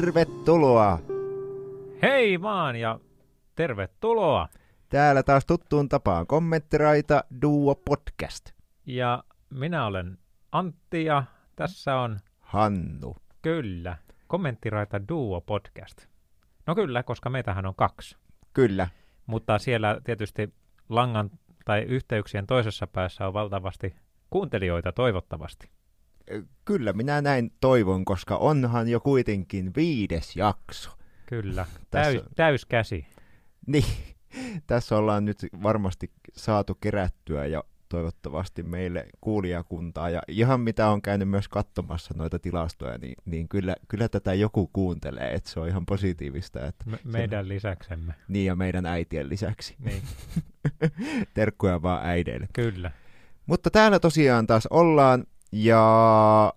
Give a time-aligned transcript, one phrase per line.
[0.00, 0.98] Tervetuloa!
[2.02, 3.00] Hei vaan ja
[3.56, 4.48] tervetuloa!
[4.88, 8.50] Täällä taas tuttuun tapaan kommenttiraita Duo Podcast.
[8.86, 10.18] Ja minä olen
[10.52, 11.24] Antti ja
[11.56, 13.16] tässä on Hannu.
[13.42, 16.06] kyllä kommenttiraita Duo Podcast.
[16.66, 18.16] No kyllä, koska meitähän on kaksi.
[18.54, 18.88] Kyllä.
[19.26, 20.54] Mutta siellä tietysti
[20.88, 21.30] langan
[21.64, 23.96] tai yhteyksien toisessa päässä on valtavasti
[24.30, 25.70] kuuntelijoita toivottavasti.
[26.64, 30.90] Kyllä, minä näin toivon, koska onhan jo kuitenkin viides jakso.
[31.26, 33.06] Kyllä, täys, täys käsi.
[33.66, 33.84] Niin,
[34.66, 40.10] tässä ollaan nyt varmasti saatu kerättyä ja toivottavasti meille kuulijakuntaa.
[40.10, 44.70] Ja ihan mitä on käynyt myös katsomassa noita tilastoja, niin, niin kyllä, kyllä tätä joku
[44.72, 46.66] kuuntelee, että se on ihan positiivista.
[46.66, 48.14] Että Me, meidän lisäksemme.
[48.28, 49.74] niin ja meidän äitien lisäksi.
[49.78, 50.02] Niin,
[51.34, 52.48] Terkkuja vaan äideille.
[52.52, 52.90] kyllä.
[53.46, 56.52] Mutta täällä tosiaan taas ollaan, ja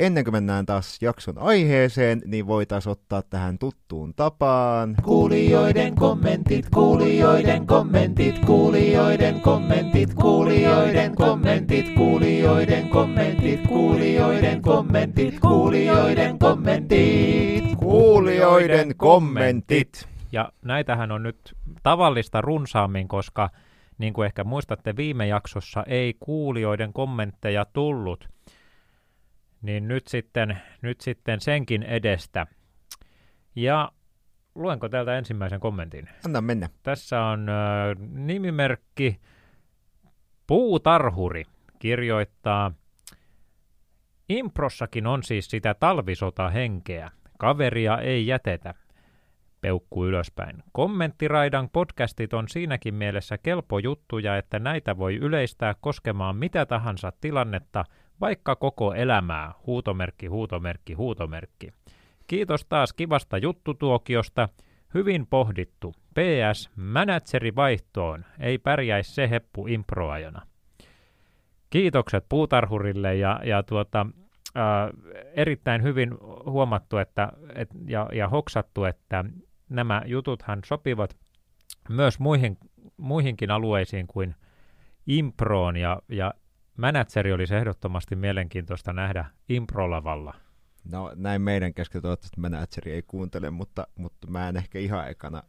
[0.00, 4.96] ennen kuin mennään taas jakson aiheeseen, niin voitaisiin ottaa tähän tuttuun tapaan.
[5.02, 17.76] Kuulijoiden kommentit, kuulijoiden kommentit, kuulijoiden kommentit, kuulijoiden kommentit, kuulijoiden kommentit, kuulijoiden kommentit, kuulijoiden kommentit.
[17.76, 20.08] Kuulijoiden kommentit.
[20.32, 23.50] Ja näitähän on nyt tavallista runsaammin, koska
[23.98, 28.28] niin kuin ehkä muistatte, viime jaksossa ei kuulijoiden kommentteja tullut.
[29.62, 32.46] Niin nyt sitten, nyt sitten senkin edestä.
[33.56, 33.92] Ja
[34.54, 36.08] luenko täältä ensimmäisen kommentin?
[36.26, 36.68] Anna mennä.
[36.82, 37.52] Tässä on ö,
[38.12, 39.20] nimimerkki
[40.46, 41.44] Puutarhuri
[41.78, 42.72] kirjoittaa.
[44.28, 47.10] Improssakin on siis sitä talvisotahenkeä.
[47.38, 48.74] Kaveria ei jätetä.
[49.60, 50.62] Peukku ylöspäin.
[50.72, 57.84] Kommenttiraidan podcastit on siinäkin mielessä kelpo juttuja, että näitä voi yleistää koskemaan mitä tahansa tilannetta,
[58.20, 59.52] vaikka koko elämää.
[59.66, 61.72] Huutomerkki, huutomerkki, huutomerkki.
[62.26, 64.48] Kiitos taas kivasta juttutuokiosta.
[64.94, 65.94] Hyvin pohdittu.
[66.14, 68.24] PS, manageri vaihtoon.
[68.40, 70.46] Ei pärjäisi se heppu improajana.
[71.70, 74.06] Kiitokset puutarhurille ja, ja tuota,
[74.56, 74.90] ää,
[75.34, 76.14] erittäin hyvin
[76.46, 79.24] huomattu että, et, ja, ja hoksattu, että
[79.68, 81.16] nämä jututhan sopivat
[81.88, 82.58] myös muihin,
[82.96, 84.34] muihinkin alueisiin kuin
[85.06, 86.34] improon ja, ja
[86.76, 90.34] manageri olisi ehdottomasti mielenkiintoista nähdä improlavalla.
[90.92, 95.42] No näin meidän kesken toivottavasti manageri ei kuuntele, mutta, mutta mä en ehkä ihan ekana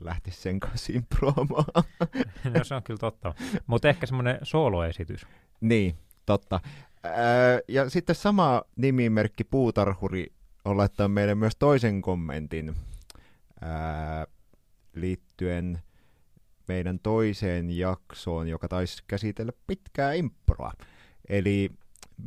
[0.00, 1.64] lähtisi sen kanssa improamaan.
[2.54, 3.34] no se on kyllä totta.
[3.66, 5.26] Mutta ehkä semmoinen sooloesitys.
[5.60, 5.94] Niin,
[6.26, 6.60] totta.
[7.68, 10.26] Ja sitten sama nimimerkki Puutarhuri
[10.64, 12.74] on laittanut meille myös toisen kommentin
[13.60, 14.26] ää,
[14.94, 15.78] liittyen
[16.68, 20.72] meidän toiseen jaksoon, joka taisi käsitellä pitkää improa.
[21.28, 21.70] Eli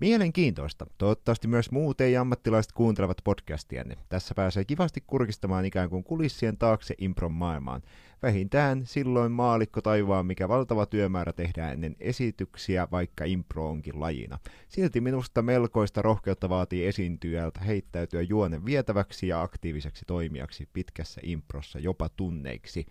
[0.01, 0.87] mielenkiintoista.
[0.97, 3.95] Toivottavasti myös muut ei-ammattilaiset kuuntelevat podcastianne.
[4.09, 7.81] Tässä pääsee kivasti kurkistamaan ikään kuin kulissien taakse impron maailmaan.
[8.23, 14.39] Vähintään silloin maalikko taivaan, mikä valtava työmäärä tehdään ennen esityksiä, vaikka impro onkin lajina.
[14.67, 22.09] Silti minusta melkoista rohkeutta vaatii esiintyjältä heittäytyä juonen vietäväksi ja aktiiviseksi toimijaksi pitkässä improssa jopa
[22.09, 22.85] tunneiksi.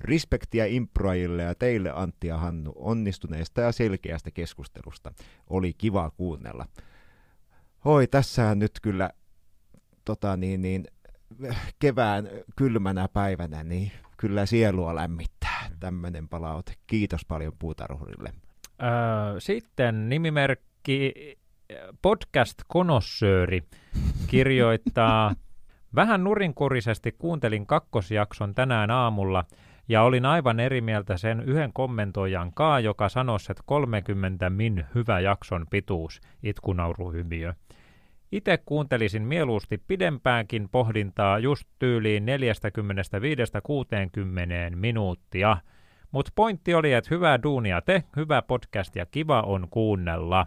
[0.00, 5.12] Respektiä improajille ja teille Antti ja Hannu onnistuneesta ja selkeästä keskustelusta.
[5.50, 6.66] Oli kiva kuunnella.
[7.84, 9.10] Hoi, tässähän nyt kyllä
[10.04, 10.84] tota niin, niin,
[11.78, 16.72] kevään kylmänä päivänä, niin kyllä sielua lämmittää tämmöinen palaute.
[16.86, 18.32] Kiitos paljon puutarhurille.
[18.82, 21.14] Öö, sitten nimimerkki
[22.02, 23.62] podcast konossööri
[24.26, 25.34] kirjoittaa,
[25.94, 29.44] vähän nurinkurisesti kuuntelin kakkosjakson tänään aamulla
[29.90, 35.20] ja olin aivan eri mieltä sen yhden kommentoijan kaa, joka sanoi, että 30 min hyvä
[35.20, 37.54] jakson pituus, itkunauruhymiö.
[38.32, 42.26] Itse kuuntelisin mieluusti pidempäänkin pohdintaa just tyyliin
[44.72, 45.56] 45-60 minuuttia.
[46.10, 50.46] Mutta pointti oli, että hyvää duunia te, hyvä podcast ja kiva on kuunnella.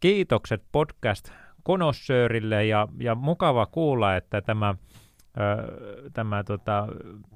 [0.00, 1.32] Kiitokset podcast
[1.62, 4.74] konossöörille ja, ja mukava kuulla, että tämä,
[6.12, 6.88] tämä tota,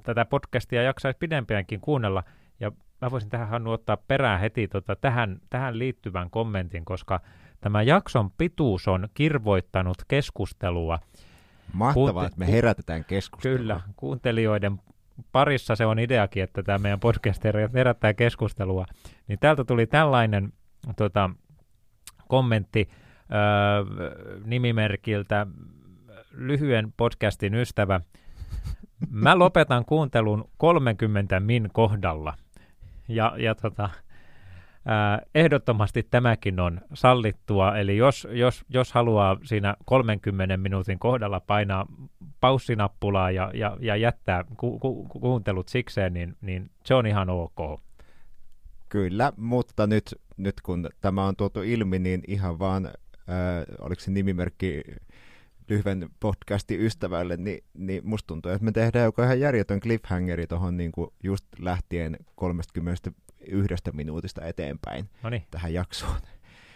[0.03, 2.23] tätä podcastia jaksaisi pidempiänkin kuunnella.
[2.59, 2.71] Ja
[3.01, 7.21] mä voisin tähän Hannu ottaa perään heti tota, tähän, tähän liittyvän kommentin, koska
[7.61, 10.99] tämä jakson pituus on kirvoittanut keskustelua.
[11.73, 13.57] Mahtavaa, Kuunte- että me herätetään keskustelua.
[13.57, 14.79] Kyllä, kuuntelijoiden
[15.31, 18.85] parissa se on ideakin, että tämä meidän podcast her- herättää keskustelua.
[19.27, 20.53] Niin täältä tuli tällainen
[20.95, 21.29] tota,
[22.27, 22.89] kommentti
[23.33, 25.47] öö, nimimerkiltä
[26.37, 28.01] lyhyen podcastin ystävä.
[29.09, 32.33] Mä lopetan kuuntelun 30 min kohdalla.
[33.07, 33.89] Ja, ja tota,
[34.85, 41.85] ää, ehdottomasti tämäkin on sallittua, eli jos, jos, jos haluaa siinä 30 minuutin kohdalla painaa
[42.39, 47.81] paussinappulaa ja, ja, ja jättää ku, ku, kuuntelut sikseen, niin, niin se on ihan ok.
[48.89, 52.93] Kyllä, mutta nyt, nyt kun tämä on tuotu ilmi, niin ihan vaan, äh,
[53.79, 54.83] oliko se nimimerkki
[55.69, 60.77] lyhyen podcastin ystävälle, niin, niin musta tuntuu, että me tehdään joku ihan järjetön cliffhangeri tuohon
[60.77, 60.91] niin
[61.23, 63.11] just lähtien 31
[63.93, 65.43] minuutista eteenpäin Noniin.
[65.51, 66.17] tähän jaksoon.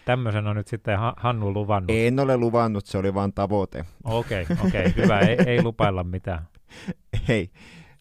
[0.04, 1.90] Tämmöisen on nyt sitten Hannu luvannut.
[1.90, 3.84] En ole luvannut, se oli vain tavoite.
[4.04, 6.48] Okei, okay, okei, okay, hyvä, ei, ei lupailla mitään.
[7.28, 7.50] ei,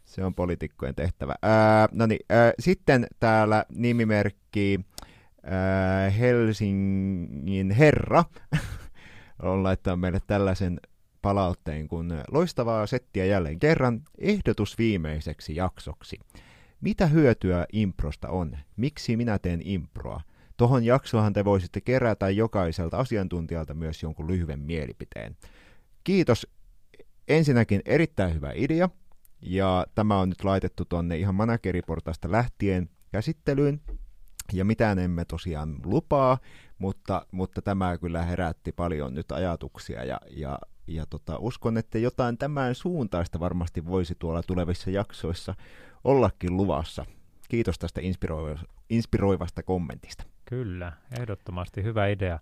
[0.05, 1.35] se on poliitikkojen tehtävä.
[1.41, 4.79] Ää, no niin, ää, sitten täällä nimimerkki
[5.43, 8.23] ää, Helsingin herra
[9.41, 10.79] on laittaa meille tällaisen
[11.21, 16.19] palautteen kun loistavaa settiä jälleen kerran, ehdotus viimeiseksi jaksoksi.
[16.81, 18.57] Mitä hyötyä improsta on?
[18.75, 20.21] Miksi minä teen improa?
[20.57, 25.37] Tohon jaksohan te voisitte kerätä jokaiselta asiantuntijalta myös jonkun lyhyen mielipiteen.
[26.03, 26.47] Kiitos.
[27.27, 28.89] Ensinnäkin erittäin hyvä idea,
[29.41, 33.81] ja tämä on nyt laitettu tuonne ihan manageriportaista lähtien käsittelyyn,
[34.53, 36.37] ja mitään emme tosiaan lupaa,
[36.77, 42.37] mutta, mutta tämä kyllä herätti paljon nyt ajatuksia, ja, ja, ja tota, uskon, että jotain
[42.37, 45.55] tämän suuntaista varmasti voisi tuolla tulevissa jaksoissa
[46.03, 47.05] ollakin luvassa.
[47.49, 48.01] Kiitos tästä
[48.89, 50.23] inspiroivasta kommentista.
[50.45, 52.39] Kyllä, ehdottomasti hyvä idea.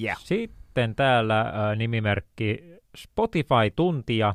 [0.00, 0.18] Yeah.
[0.20, 2.64] Sitten täällä äh, nimimerkki
[2.96, 4.34] Spotify-tuntia.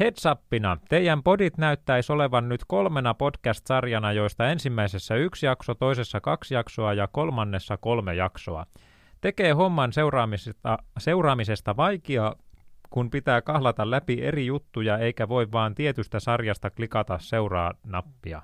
[0.00, 6.54] Heads upina, teidän podit näyttäisi olevan nyt kolmena podcast-sarjana, joista ensimmäisessä yksi jakso, toisessa kaksi
[6.54, 8.66] jaksoa ja kolmannessa kolme jaksoa.
[9.20, 12.34] Tekee homman seuraamisesta, seuraamisesta vaikeaa,
[12.90, 18.42] kun pitää kahlata läpi eri juttuja, eikä voi vaan tietystä sarjasta klikata seuraa-nappia.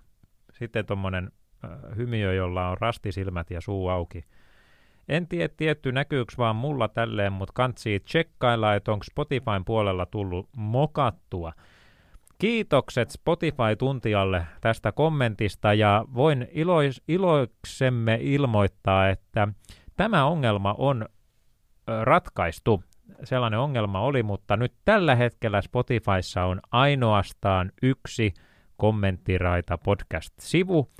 [0.52, 1.32] Sitten tuommoinen
[1.64, 4.24] äh, hymiö, jolla on rastisilmät ja suu auki.
[5.08, 10.48] En tiedä tietty näkyykö vaan mulla tälleen, mutta kantsii tsekkailla, että onko Spotifyn puolella tullut
[10.56, 11.52] mokattua.
[12.38, 19.48] Kiitokset Spotify-tuntijalle tästä kommentista ja voin ilois, iloiksemme ilmoittaa, että
[19.96, 21.06] tämä ongelma on
[22.02, 22.84] ratkaistu.
[23.24, 28.34] Sellainen ongelma oli, mutta nyt tällä hetkellä Spotifyssa on ainoastaan yksi
[28.76, 30.90] kommenttiraita podcast-sivu,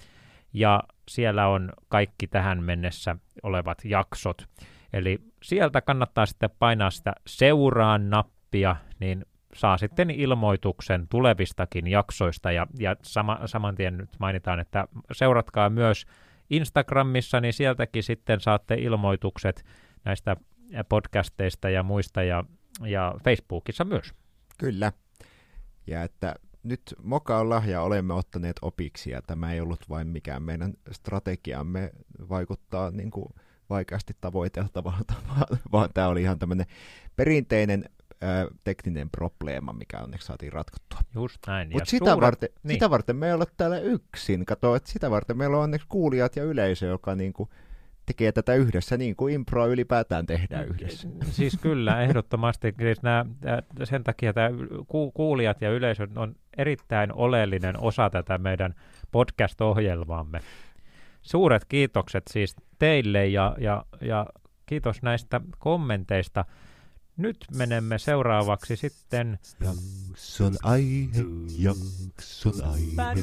[0.53, 4.49] ja siellä on kaikki tähän mennessä olevat jaksot.
[4.93, 12.53] Eli sieltä kannattaa sitten painaa sitä seuraan nappia, niin saa sitten ilmoituksen tulevistakin jaksoista.
[12.53, 16.07] Ja, ja sama, saman tien nyt mainitaan, että seuratkaa myös
[16.51, 19.65] Instagramissa, niin sieltäkin sitten saatte ilmoitukset
[20.05, 20.37] näistä
[20.89, 22.45] podcasteista ja muista ja,
[22.87, 24.15] ja Facebookissa myös.
[24.59, 24.93] Kyllä.
[25.87, 26.35] Ja että
[26.65, 31.91] nyt Moka on lahja, olemme ottaneet opiksi ja tämä ei ollut vain mikään meidän strategiamme
[32.29, 33.27] vaikuttaa niin kuin
[33.71, 36.67] vaikeasti tavoiteltavalta, vaan, vaan tämä oli ihan tämmöinen
[37.17, 37.85] perinteinen
[38.23, 40.99] ö, tekninen probleema, mikä onneksi saatiin ratkottua.
[41.15, 41.69] Just näin.
[41.73, 42.21] Mutta sitä, suuret...
[42.21, 42.75] varten, niin.
[42.75, 44.45] sitä varten me ei olla täällä yksin.
[44.45, 47.49] Kato, että sitä varten meillä on onneksi kuulijat ja yleisö, joka niin kuin
[48.07, 51.09] tekee tätä yhdessä, niin kuin improa ylipäätään tehdään yhdessä.
[51.31, 52.75] Siis kyllä, ehdottomasti.
[52.79, 53.27] Siis nämä,
[53.85, 54.51] sen takia tämä
[54.87, 58.75] ku, kuulijat ja yleisö on erittäin oleellinen osa tätä meidän
[59.11, 60.41] podcast-ohjelmaamme.
[61.23, 64.27] Suuret kiitokset siis teille ja, ja, ja
[64.67, 66.45] kiitos näistä kommenteista.
[67.17, 69.39] Nyt menemme seuraavaksi sitten...
[69.61, 71.25] Jakson aihe,
[71.59, 73.15] jakson aihe.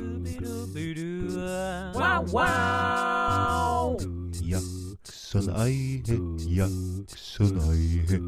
[1.93, 4.20] Wow, wow!
[4.51, 6.15] Jakson aihe,
[6.47, 8.19] jakson aihe.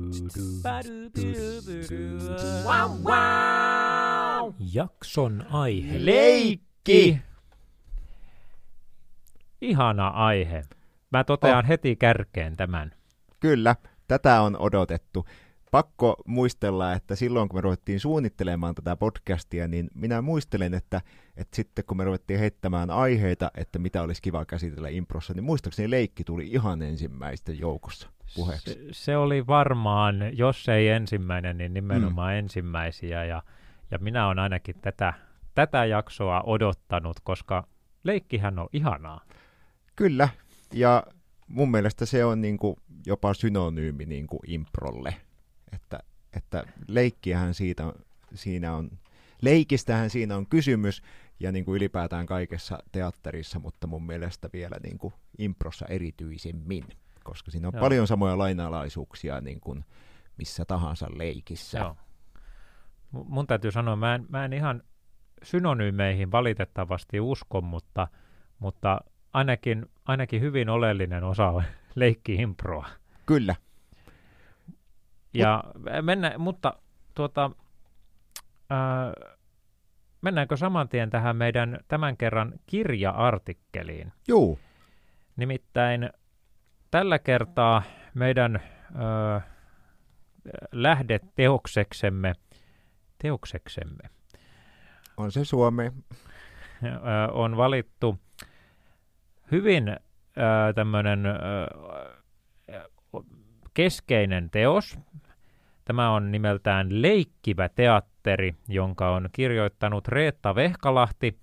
[2.64, 4.54] Wow, wow!
[4.74, 6.06] Jakson aihe.
[6.06, 7.20] Leikki!
[9.62, 10.64] Ihana aihe.
[11.12, 11.68] Mä totean oh.
[11.68, 12.92] heti kärkeen tämän.
[13.40, 13.76] Kyllä,
[14.08, 15.26] tätä on odotettu
[15.74, 21.02] pakko muistella, että silloin kun me ruvettiin suunnittelemaan tätä podcastia, niin minä muistelen, että,
[21.38, 25.90] että sitten kun me ruvettiin heittämään aiheita, että mitä olisi kiva käsitellä improssa, niin muistaakseni
[25.90, 28.74] leikki tuli ihan ensimmäisten joukossa puheeksi.
[28.74, 32.40] Se, se oli varmaan, jos ei ensimmäinen, niin nimenomaan mm.
[32.40, 33.44] ensimmäisiä, ja,
[33.92, 35.14] ja minä olen ainakin tätä,
[35.54, 37.68] tätä jaksoa odottanut, koska
[38.04, 39.22] leikkihän on ihanaa.
[39.96, 40.30] Kyllä,
[40.74, 41.04] ja
[41.48, 42.76] mun mielestä se on niin kuin
[43.06, 45.16] jopa synonyymi niin kuin improlle
[45.76, 46.00] että,
[46.38, 47.94] että leikkiähän siitä,
[48.34, 48.92] siinä on,
[49.42, 51.02] leikistähän siinä on kysymys,
[51.40, 56.86] ja niin kuin ylipäätään kaikessa teatterissa, mutta mun mielestä vielä niin kuin improssa erityisemmin,
[57.24, 57.82] koska siinä on Joo.
[57.82, 59.86] paljon samoja lainalaisuuksia niin kuin
[60.38, 61.80] missä tahansa leikissä.
[61.80, 61.98] Joo.
[63.12, 64.84] Mun täytyy sanoa, mä en, mä en ihan
[65.44, 68.08] synonyymeihin valitettavasti usko, mutta,
[68.60, 69.02] mutta
[69.34, 71.54] ainakin ainakin hyvin oleellinen osa
[71.96, 72.88] leikki-improa.
[73.26, 73.56] Kyllä.
[75.34, 75.64] Ja
[76.02, 76.74] mennä, mutta
[77.16, 77.52] tuota,
[78.70, 79.14] ää,
[80.22, 84.14] mennäänkö saman tien tähän meidän tämän kerran kirja-artikkeliin?
[84.28, 84.60] Juu.
[85.36, 86.10] Nimittäin
[86.92, 89.42] tällä kertaa meidän ö,
[90.72, 92.34] lähdeteokseksemme,
[93.22, 94.10] teokseksemme,
[95.18, 95.92] On se Suomi.
[96.84, 96.90] ö,
[97.32, 98.20] on valittu
[99.52, 99.98] hyvin
[100.76, 101.24] tämmöinen
[103.74, 105.00] keskeinen teos.
[105.86, 111.40] Tämä on nimeltään Leikkivä teatteri, jonka on kirjoittanut Reetta Vehkalahti,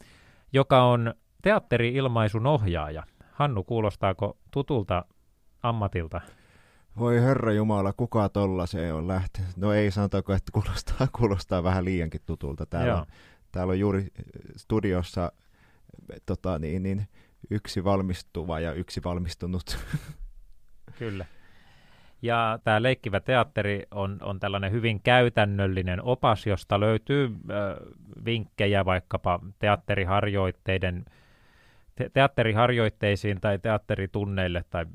[0.52, 3.02] joka on teatteri-ilmaisun ohjaaja.
[3.32, 5.04] Hannu, kuulostaako tutulta
[5.62, 6.20] ammatilta?
[6.98, 9.56] Voi herra Jumala, kuka tolla se on lähtenyt?
[9.56, 12.66] No ei sanotaanko, että kuulostaa, kuulostaa vähän liiankin tutulta.
[12.66, 12.98] Täällä, Joo.
[12.98, 13.06] on,
[13.52, 14.06] täällä on juuri
[14.56, 15.32] studiossa
[16.26, 17.08] tota, niin, niin,
[17.50, 19.78] yksi valmistuva ja yksi valmistunut.
[20.98, 21.26] Kyllä.
[22.22, 27.34] Ja tämä Leikkivä teatteri on, on tällainen hyvin käytännöllinen opas, josta löytyy äh,
[28.24, 31.04] vinkkejä vaikkapa teatteriharjoitteiden,
[31.94, 34.86] te- teatteriharjoitteisiin tai teatteritunneille tai,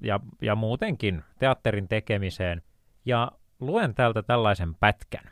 [0.00, 2.62] ja, ja muutenkin teatterin tekemiseen.
[3.04, 5.24] Ja luen täältä tällaisen pätkän.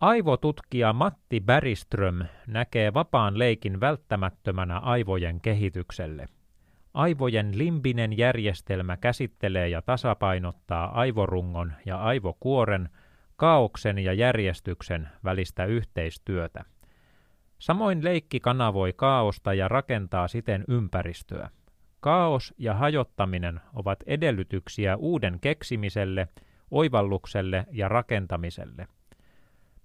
[0.00, 6.26] Aivotutkija Matti Bäriström näkee vapaan leikin välttämättömänä aivojen kehitykselle–
[6.94, 12.88] Aivojen limbinen järjestelmä käsittelee ja tasapainottaa aivorungon ja aivokuoren,
[13.36, 16.64] kaauksen ja järjestyksen välistä yhteistyötä.
[17.58, 21.50] Samoin leikki kanavoi kaaosta ja rakentaa siten ympäristöä.
[22.00, 26.28] Kaos ja hajottaminen ovat edellytyksiä uuden keksimiselle,
[26.70, 28.88] oivallukselle ja rakentamiselle.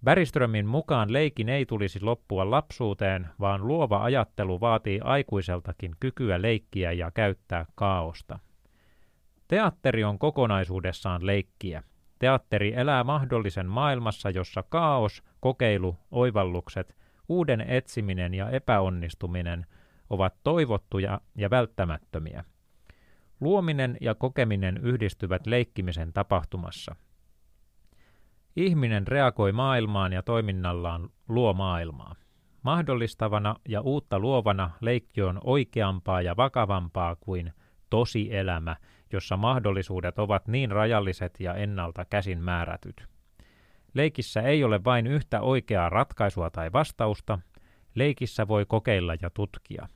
[0.04, 7.12] Bäriströmin mukaan leikin ei tulisi loppua lapsuuteen, vaan luova ajattelu vaatii aikuiseltakin kykyä leikkiä ja
[7.12, 8.40] käyttää kaaosta.
[9.48, 11.84] Teatteri on kokonaisuudessaan leikkiä.
[12.20, 16.96] Teatteri elää mahdollisen maailmassa, jossa kaos, kokeilu, oivallukset,
[17.30, 19.66] uuden etsiminen ja epäonnistuminen
[20.10, 22.44] ovat toivottuja ja välttämättömiä.
[23.42, 26.96] Luominen ja kokeminen yhdistyvät leikkimisen tapahtumassa.
[28.56, 32.16] Ihminen reagoi maailmaan ja toiminnallaan luo maailmaa.
[32.64, 37.54] Mahdollistavana ja uutta luovana leikki on oikeampaa ja vakavampaa kuin
[37.90, 38.76] tosi elämä,
[39.14, 43.08] jossa mahdollisuudet ovat niin rajalliset ja ennalta käsin määrätyt.
[43.94, 47.40] Leikissä ei ole vain yhtä oikeaa ratkaisua tai vastausta,
[47.96, 49.88] leikissä voi kokeilla ja tutkia.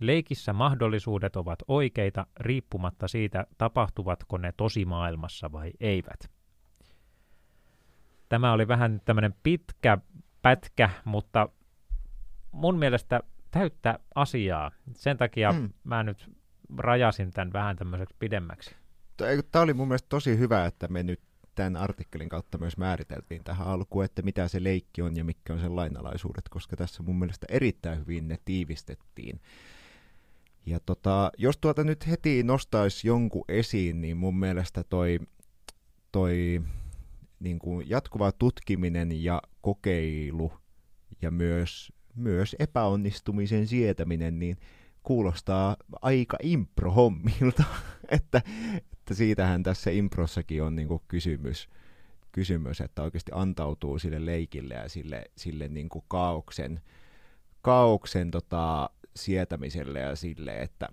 [0.00, 6.41] Leikissä mahdollisuudet ovat oikeita riippumatta siitä, tapahtuvatko ne tosimaailmassa vai eivät.
[8.32, 9.98] Tämä oli vähän tämmöinen pitkä
[10.42, 11.48] pätkä, mutta
[12.52, 13.20] mun mielestä
[13.50, 14.70] täyttä asiaa.
[14.94, 15.70] Sen takia Mm.
[15.84, 16.30] mä nyt
[16.78, 18.76] rajasin tämän vähän tämmöiseksi pidemmäksi.
[19.50, 21.20] Tämä oli mun mielestä tosi hyvä, että me nyt
[21.54, 25.60] tämän artikkelin kautta myös määriteltiin tähän alkuun, että mitä se leikki on ja mitkä on
[25.60, 29.40] sen lainalaisuudet, koska tässä mun mielestä erittäin hyvin ne tiivistettiin.
[30.66, 35.18] Ja tota, jos tuota nyt heti nostaisi jonkun esiin, niin mun mielestä toi,
[36.12, 36.62] toi
[37.42, 40.52] niin kuin jatkuva tutkiminen ja kokeilu
[41.22, 44.56] ja myös, myös epäonnistumisen sietäminen, niin
[45.02, 47.64] kuulostaa aika improhommilta,
[48.08, 48.42] että,
[48.92, 51.68] että siitähän tässä improssakin on niin kuin kysymys,
[52.32, 56.80] kysymys, että oikeasti antautuu sille leikille ja sille, sille niin kuin kaauksen,
[57.62, 60.88] kaauksen tota, sietämiselle ja sille, että,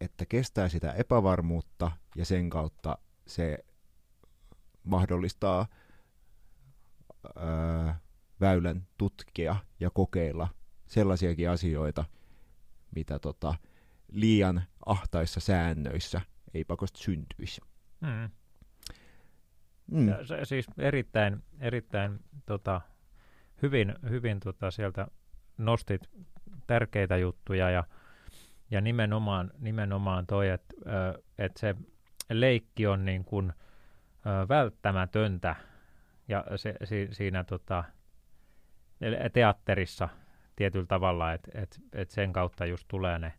[0.00, 3.58] että kestää sitä epävarmuutta ja sen kautta se
[4.90, 5.66] mahdollistaa
[7.36, 8.00] ää,
[8.40, 10.48] väylän tutkia ja kokeilla
[10.86, 12.04] sellaisiakin asioita,
[12.94, 13.54] mitä tota,
[14.12, 16.20] liian ahtaissa säännöissä
[16.54, 17.60] ei pakosti syntyisi.
[18.00, 18.30] Mm.
[19.90, 20.08] Mm.
[20.08, 22.80] Ja se, siis erittäin, erittäin tota,
[23.62, 25.06] hyvin, hyvin tota, sieltä
[25.58, 26.10] nostit
[26.66, 27.84] tärkeitä juttuja ja,
[28.70, 30.74] ja nimenomaan, nimenomaan toi, että
[31.38, 31.74] et se
[32.30, 33.52] leikki on niin kuin,
[34.26, 35.56] ö, välttämätöntä
[36.28, 37.84] ja se, si, siinä tota,
[39.32, 40.08] teatterissa
[40.56, 43.32] tietyllä tavalla, että et, et sen kautta just tulee ne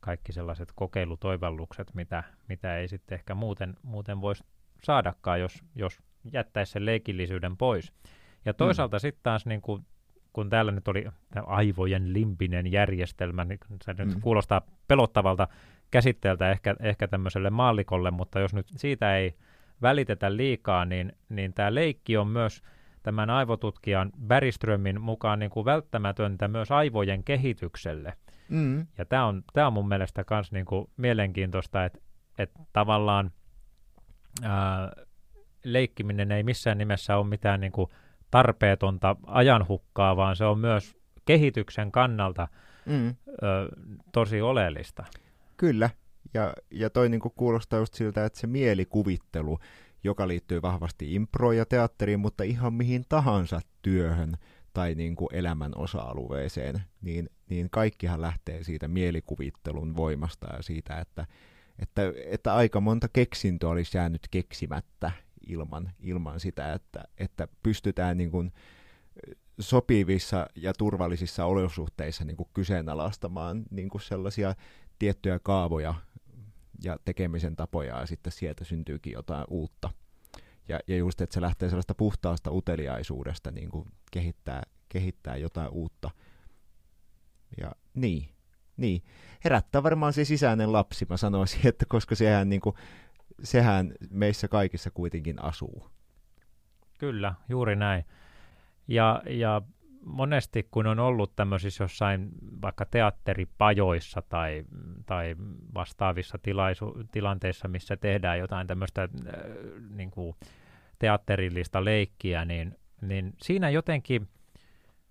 [0.00, 4.44] kaikki sellaiset kokeilutoivallukset, mitä, mitä ei sitten ehkä muuten, muuten voisi
[4.84, 7.92] saadakaan, jos, jos jättäisi sen leikillisyyden pois.
[8.44, 9.00] Ja toisaalta mm.
[9.00, 9.86] sitten taas, niin kun,
[10.32, 11.06] kun täällä nyt oli
[11.46, 14.08] aivojen limpinen järjestelmä, niin se mm.
[14.08, 15.48] nyt kuulostaa pelottavalta
[15.90, 19.34] käsitteeltä ehkä, ehkä tämmöiselle maallikolle, mutta jos nyt siitä ei
[19.82, 22.62] välitetä liikaa, niin, niin tämä leikki on myös
[23.02, 28.12] tämän aivotutkijan Bäriströmin mukaan niin kuin välttämätöntä myös aivojen kehitykselle–
[28.52, 28.86] Mm.
[28.98, 31.98] Ja tämä on, tää on mun mielestä myös niinku mielenkiintoista, että
[32.38, 33.30] et tavallaan
[34.42, 34.92] ää,
[35.64, 37.92] leikkiminen ei missään nimessä ole mitään niinku
[38.30, 42.48] tarpeetonta ajanhukkaa, vaan se on myös kehityksen kannalta
[42.86, 43.08] Mm.
[43.08, 43.14] ö,
[44.12, 45.04] tosi oleellista.
[45.56, 45.90] Kyllä,
[46.34, 49.58] ja, ja toi niinku kuulostaa just siltä, että se mielikuvittelu,
[50.04, 54.36] joka liittyy vahvasti improon ja teatteriin, mutta ihan mihin tahansa työhön
[54.72, 61.26] tai niinku elämän osa-alueeseen, niin, niin kaikkihan lähtee siitä mielikuvittelun voimasta ja siitä, että,
[61.78, 65.12] että, että aika monta keksintöä olisi jäänyt keksimättä
[65.46, 68.52] ilman, ilman sitä, että, että pystytään niin kuin
[69.60, 74.54] sopivissa ja turvallisissa olosuhteissa niin kuin kyseenalaistamaan niin kuin sellaisia
[74.98, 75.94] tiettyjä kaavoja
[76.84, 79.90] ja tekemisen tapoja, ja sitten sieltä syntyykin jotain uutta.
[80.68, 86.10] Ja, ja just, että se lähtee sellaista puhtaasta uteliaisuudesta niin kuin kehittää, kehittää jotain uutta.
[87.60, 88.28] Ja niin,
[88.76, 89.02] niin.
[89.44, 92.76] Herättää varmaan se sisäinen lapsi, mä sanoisin, että koska sehän, niin kuin,
[93.42, 95.90] sehän meissä kaikissa kuitenkin asuu.
[96.98, 98.04] Kyllä, juuri näin.
[98.88, 99.62] Ja, ja
[100.04, 102.28] monesti kun on ollut tämmöisissä jossain
[102.62, 104.64] vaikka teatteripajoissa tai,
[105.06, 105.36] tai
[105.74, 109.08] vastaavissa tilaisu, tilanteissa, missä tehdään jotain tämmöistä äh,
[109.90, 110.36] niin kuin
[110.98, 114.28] teatterillista leikkiä, niin, niin siinä jotenkin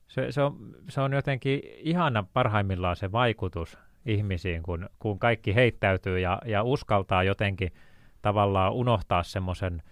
[0.07, 6.19] se, se, on, se on jotenkin ihana parhaimmillaan se vaikutus ihmisiin, kun, kun kaikki heittäytyy
[6.19, 7.73] ja, ja uskaltaa jotenkin
[8.21, 9.83] tavallaan unohtaa semmoisen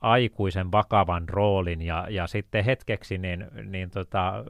[0.00, 4.44] aikuisen vakavan roolin ja, ja sitten hetkeksi niin, niin tota,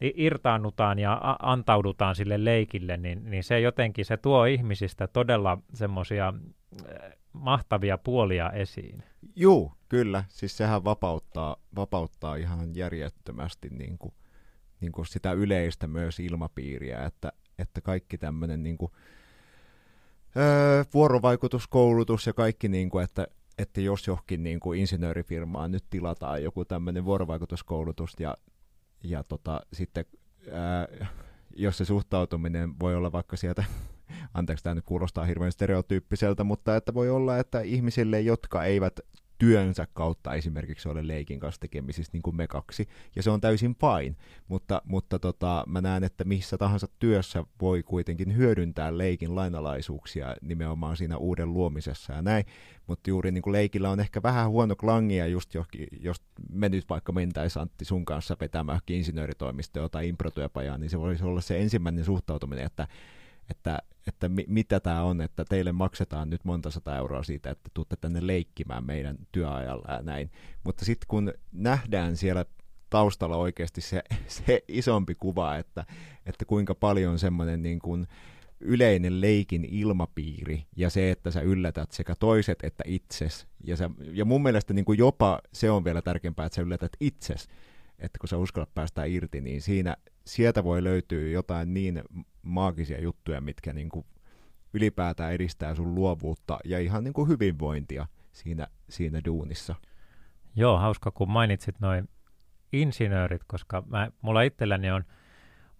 [0.00, 6.34] irtaannutaan ja a- antaudutaan sille leikille, niin, niin se jotenkin se tuo ihmisistä todella semmoisia
[7.32, 9.02] mahtavia puolia esiin.
[9.36, 10.24] Juu, kyllä.
[10.28, 14.14] Siis sehän vapauttaa, vapauttaa ihan järjettömästi niin kuin,
[14.80, 18.92] niin kuin sitä yleistä myös ilmapiiriä, että, että kaikki tämmöinen niin kuin,
[20.36, 23.26] öö, vuorovaikutuskoulutus ja kaikki, niin kuin, että,
[23.58, 28.36] että jos johonkin niin kuin insinöörifirmaan nyt tilataan joku tämmöinen vuorovaikutuskoulutus ja,
[29.04, 30.04] ja tota, sitten
[30.52, 30.88] ää,
[31.56, 33.64] jos se suhtautuminen voi olla vaikka sieltä,
[34.34, 39.00] anteeksi tämä nyt kuulostaa hirveän stereotyyppiseltä, mutta että voi olla, että ihmisille, jotka eivät
[39.38, 43.76] työnsä kautta esimerkiksi ole leikin kanssa tekemisissä niin kuin me kaksi, ja se on täysin
[43.76, 44.16] fine,
[44.48, 50.96] mutta, mutta tota, mä näen, että missä tahansa työssä voi kuitenkin hyödyntää leikin lainalaisuuksia nimenomaan
[50.96, 52.44] siinä uuden luomisessa ja näin,
[52.86, 56.22] mutta juuri niin kuin leikillä on ehkä vähän huono klangia, just johonkin, jos
[56.52, 61.40] me nyt vaikka mentäisiin Antti sun kanssa vetämään insinööritoimistoa tai improtyöpajaa, niin se voisi olla
[61.40, 62.88] se ensimmäinen suhtautuminen, että
[63.50, 67.70] että, että mi, mitä tämä on, että teille maksetaan nyt monta sata euroa siitä, että
[67.74, 70.30] tuutte tänne leikkimään meidän työajalla ja näin.
[70.64, 72.44] Mutta sitten kun nähdään siellä
[72.90, 75.84] taustalla oikeasti se, se isompi kuva, että,
[76.26, 78.06] että kuinka paljon semmoinen niin kuin
[78.60, 83.46] yleinen leikin ilmapiiri ja se, että sä yllätät sekä toiset että itses.
[83.64, 86.92] Ja, sä, ja mun mielestä niin kuin jopa se on vielä tärkeämpää, että sä yllätät
[87.00, 87.48] itses.
[87.98, 89.96] Että kun sä uskallat päästä irti, niin siinä,
[90.28, 92.02] sieltä voi löytyä jotain niin
[92.42, 94.06] maagisia juttuja, mitkä niin kuin
[94.74, 99.74] ylipäätään edistää sun luovuutta ja ihan niin kuin hyvinvointia siinä, siinä duunissa.
[100.56, 102.08] Joo, hauska kun mainitsit noin
[102.72, 105.04] insinöörit, koska mä, mulla itselläni on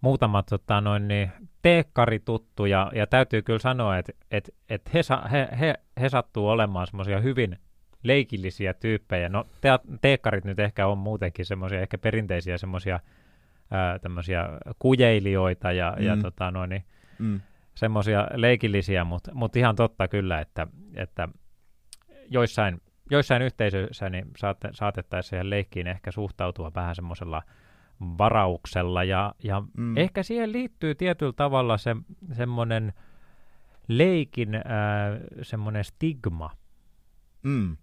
[0.01, 1.31] muutama tota, noin, niin,
[1.61, 6.87] teekkarituttu, ja, ja täytyy kyllä sanoa, että et, et he, he, he, he sattuu olemaan
[6.87, 7.57] semmoisia hyvin
[8.03, 9.29] leikillisiä tyyppejä.
[9.29, 9.69] No, te,
[10.01, 12.99] teekkarit nyt ehkä on muutenkin semmoisia ehkä perinteisiä semmoisia
[14.01, 16.05] tämmöisiä kujeilijoita ja, mm.
[16.05, 16.83] ja tota, noin, niin,
[17.19, 17.41] mm.
[17.75, 21.27] semmoisia leikillisiä, mutta mut ihan totta kyllä, että, että
[22.29, 27.41] joissain, joissain yhteisöissä niin saate, saatettaisiin siihen leikkiin ehkä suhtautua vähän semmoisella
[28.01, 29.97] varauksella ja, ja mm.
[29.97, 31.95] ehkä siihen liittyy tietyllä tavalla se,
[32.31, 32.93] semmoinen
[33.87, 34.61] leikin äh,
[35.41, 36.51] semmoinen stigma.
[37.43, 37.77] Mm.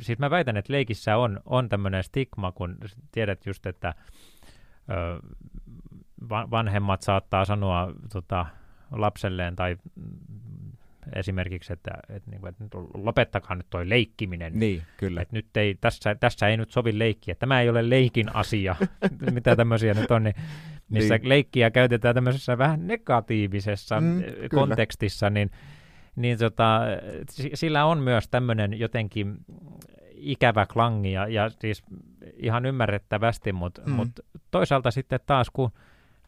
[0.00, 2.76] Siis mä väitän, että leikissä on, on tämmöinen stigma, kun
[3.12, 3.94] tiedät just, että
[6.30, 8.46] vanhemmat saattaa sanoa tota,
[8.90, 9.76] lapselleen tai
[11.12, 14.58] esimerkiksi, että, että, niin kuin, että lopettakaa nyt toi leikkiminen.
[14.58, 15.22] Niin, kyllä.
[15.22, 17.34] Että nyt ei, tässä, tässä ei nyt sovi leikkiä.
[17.34, 18.76] Tämä ei ole leikin asia,
[19.34, 20.34] mitä tämmöisiä nyt on, niin,
[20.88, 21.28] missä niin.
[21.28, 24.22] leikkiä käytetään tämmöisessä vähän negatiivisessa mm,
[24.54, 25.50] kontekstissa, niin,
[26.16, 26.80] niin tota,
[27.54, 29.36] sillä on myös tämmöinen jotenkin
[30.14, 31.82] ikävä klangi ja, ja siis
[32.36, 33.92] ihan ymmärrettävästi, mutta mm.
[33.92, 34.08] mut
[34.58, 35.70] toisaalta sitten taas, kun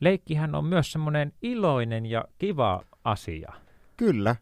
[0.00, 3.52] leikkihän on myös semmoinen iloinen ja kiva asia.
[3.96, 4.36] Kyllä.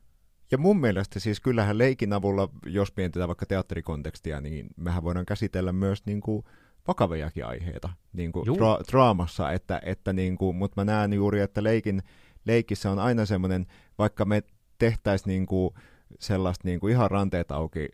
[0.51, 5.73] Ja mun mielestä siis kyllähän leikin avulla, jos mietitään vaikka teatterikontekstia, niin mehän voidaan käsitellä
[5.73, 6.45] myös niin kuin
[6.89, 11.63] vakaviakin aiheita niin kuin tra- draamassa, että, että niin kuin, mutta mä näen juuri, että
[11.63, 12.03] leikin,
[12.45, 13.67] leikissä on aina semmoinen,
[13.99, 14.43] vaikka me
[14.79, 15.75] tehtäisiin niinku
[16.19, 17.89] sellaista niinku ihan ranteet auki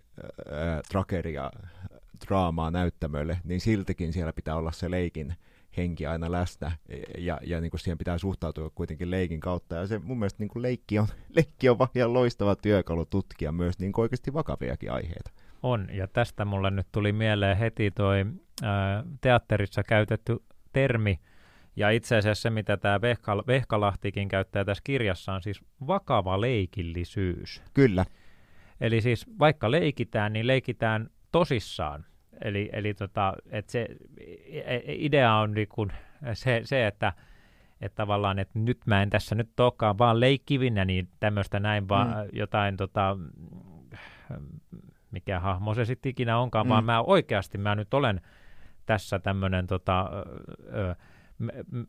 [0.50, 1.50] ää, trageria
[2.26, 5.34] draamaa näyttämölle, niin siltikin siellä pitää olla se leikin
[5.76, 6.72] henki aina läsnä,
[7.18, 10.48] ja, ja niin kuin siihen pitää suhtautua kuitenkin leikin kautta, ja se mun mielestä niin
[10.48, 11.06] kuin leikki, on,
[11.36, 15.30] leikki on ihan loistava työkalu tutkia myös niin kuin oikeasti vakaviakin aiheita.
[15.62, 18.26] On, ja tästä mulle nyt tuli mieleen heti toi
[18.62, 20.36] ää, teatterissa käytetty
[20.72, 21.20] termi,
[21.76, 27.62] ja itse asiassa se, mitä tämä Vehkal- Vehkalahtikin käyttää tässä kirjassa, on siis vakava leikillisyys.
[27.74, 28.04] Kyllä,
[28.80, 32.04] Eli siis vaikka leikitään, niin leikitään tosissaan.
[32.42, 33.88] Eli, eli tota, et se
[34.46, 35.92] e- e- idea on niin kun
[36.32, 37.12] se, se, että
[37.80, 42.08] että tavallaan, että nyt mä en tässä nyt olekaan vaan leikkivinä, niin tämmöistä näin, vaan
[42.08, 42.14] Mm.
[42.32, 43.16] jotain, tota,
[45.10, 46.70] mikä hahmo se sitten ikinä onkaan, Mm.
[46.70, 48.20] vaan mä oikeasti mä nyt olen
[48.86, 50.10] tässä tämmöinen tota,
[50.74, 50.94] ö,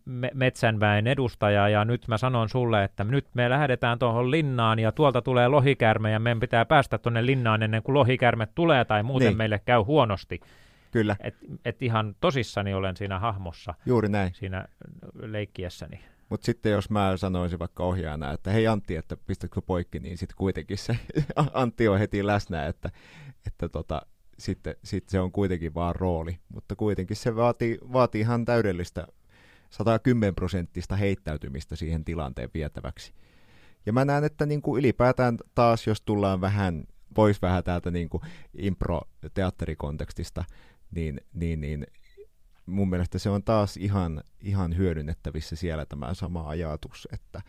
[0.06, 4.92] me- metsänväen edustaja, ja nyt mä sanon sulle, että nyt me lähdetään tuohon linnaan, ja
[4.92, 9.28] tuolta tulee lohikärme, ja meidän pitää päästä tuonne linnaan ennen kuin lohikärme tulee, tai muuten
[9.28, 9.38] Niin.
[9.38, 10.40] meille käy huonosti.
[10.92, 11.36] kyllä, Et,
[11.66, 14.34] et ihan tosissani olen siinä hahmossa, juuri näin.
[14.34, 14.66] siinä
[15.22, 16.00] leikkiessäni.
[16.30, 20.36] Mutta sitten jos mä sanoisin vaikka ohjaajana, että hei Antti, että pistätkö poikki, niin sitten
[20.38, 20.98] kuitenkin se
[21.54, 22.90] Antti on heti läsnä, että,
[23.48, 24.02] että tota,
[24.40, 26.38] sitten sit se on kuitenkin vaan rooli.
[26.54, 29.08] Mutta kuitenkin se vaatii, vaatii ihan täydellistä
[29.72, 33.14] 110 prosenttista heittäytymistä siihen tilanteen vietäväksi.
[33.86, 38.10] Ja mä näen, että niin kuin ylipäätään taas, jos tullaan vähän pois vähän täältä niin
[38.10, 38.24] kuin
[38.58, 40.44] impro-teatterikontekstista,
[40.92, 41.88] niin, niin, niin
[42.66, 47.42] mun mielestä se on taas ihan, ihan hyödynnettävissä siellä tämä sama ajatus, että,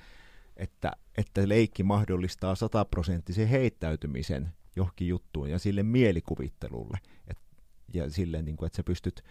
[0.56, 6.98] että, että leikki mahdollistaa sataprosenttisen heittäytymisen johonkin juttuun ja sille mielikuvittelulle.
[7.28, 7.38] Et,
[7.94, 9.24] ja sille, niin kuin, että sä pystyt,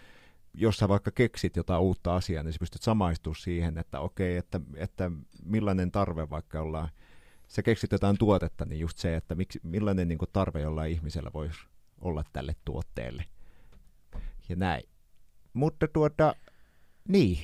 [0.53, 4.59] jos sä vaikka keksit jotain uutta asiaa, niin sä pystyt samaistumaan siihen, että okei, että,
[4.75, 5.11] että
[5.45, 6.89] millainen tarve vaikka ollaan,
[7.47, 11.59] sä keksit jotain tuotetta, niin just se, että miksi, millainen niin tarve jollain ihmisellä voisi
[12.01, 13.25] olla tälle tuotteelle.
[14.49, 14.83] Ja näin.
[15.53, 16.35] Mutta tuota,
[17.07, 17.37] niin.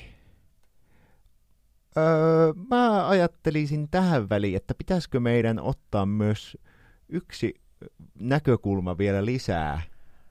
[1.96, 6.56] Öö, mä ajattelisin tähän väliin, että pitäisikö meidän ottaa myös
[7.08, 7.54] yksi
[8.14, 9.82] näkökulma vielä lisää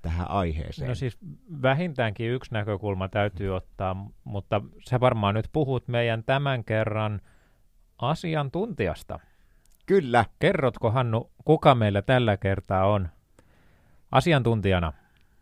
[0.01, 0.87] tähän aiheeseen.
[0.87, 1.17] No siis
[1.61, 7.21] vähintäänkin yksi näkökulma täytyy ottaa, mutta sä varmaan nyt puhut meidän tämän kerran
[7.97, 9.19] asiantuntijasta.
[9.85, 13.09] Kyllä, Kerrotko Hannu, kuka meillä tällä kertaa on
[14.11, 14.93] asiantuntijana?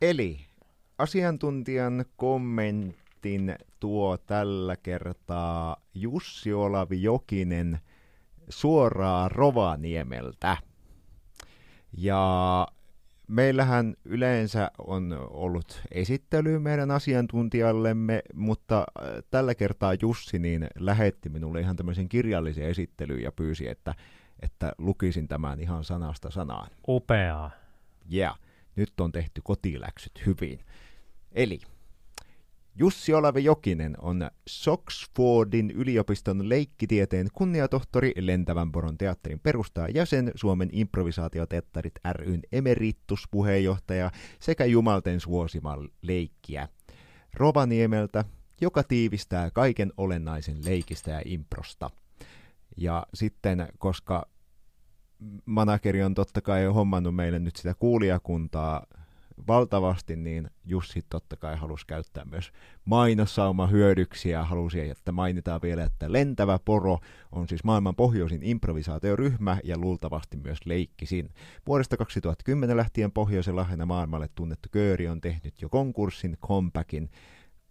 [0.02, 0.39] eli
[0.98, 7.80] asiantuntijan kommentin tuo tällä kertaa Jussi Olavi Jokinen
[8.50, 10.58] suoraan Rovaniemeltä.
[11.98, 12.68] Ja
[13.28, 21.60] meillähän yleensä on ollut esittely meidän asiantuntijallemme, mutta äh, tällä kertaa Jussi niin lähetti minulle
[21.60, 23.96] ihan tämmöisen kirjallisen esittelyn ja pyysi, että,
[24.40, 26.72] että lukisin tämän ihan sanasta sanaan.
[26.88, 27.52] Upeaa.
[28.14, 28.40] Yeah,
[28.76, 30.60] nyt on tehty kotiläksyt hyvin.
[31.32, 31.60] Eli
[32.78, 41.94] Jussi Olavi Jokinen on Soxfordin yliopiston leikkitieteen kunniatohtori, Lentävän poron teatterin perustaja jäsen, Suomen improvisaatioteatterit
[42.12, 46.68] ryn emerituspuheenjohtaja sekä Jumalten suosima leikkiä
[47.34, 48.26] Rovaniemeltä,
[48.62, 51.90] joka tiivistää kaiken olennaisen leikistä ja improsta.
[52.78, 54.26] Ja sitten, koska
[55.46, 58.86] manageri on totta kai hommannut meille nyt sitä kuulijakuntaa
[59.48, 62.52] valtavasti, niin Jussi totta kai halusi käyttää myös
[62.86, 67.00] mainossauma hyödyksi ja halusi, että mainitaan vielä, että Lentävä poro
[67.32, 71.30] on siis maailman pohjoisin improvisaatioryhmä ja luultavasti myös leikkisin.
[71.67, 77.10] Vuodesta 2010 lähtien pohjoisen lahjana maailmalle tunnettu Kööri on tehnyt jo konkurssin, comebackin,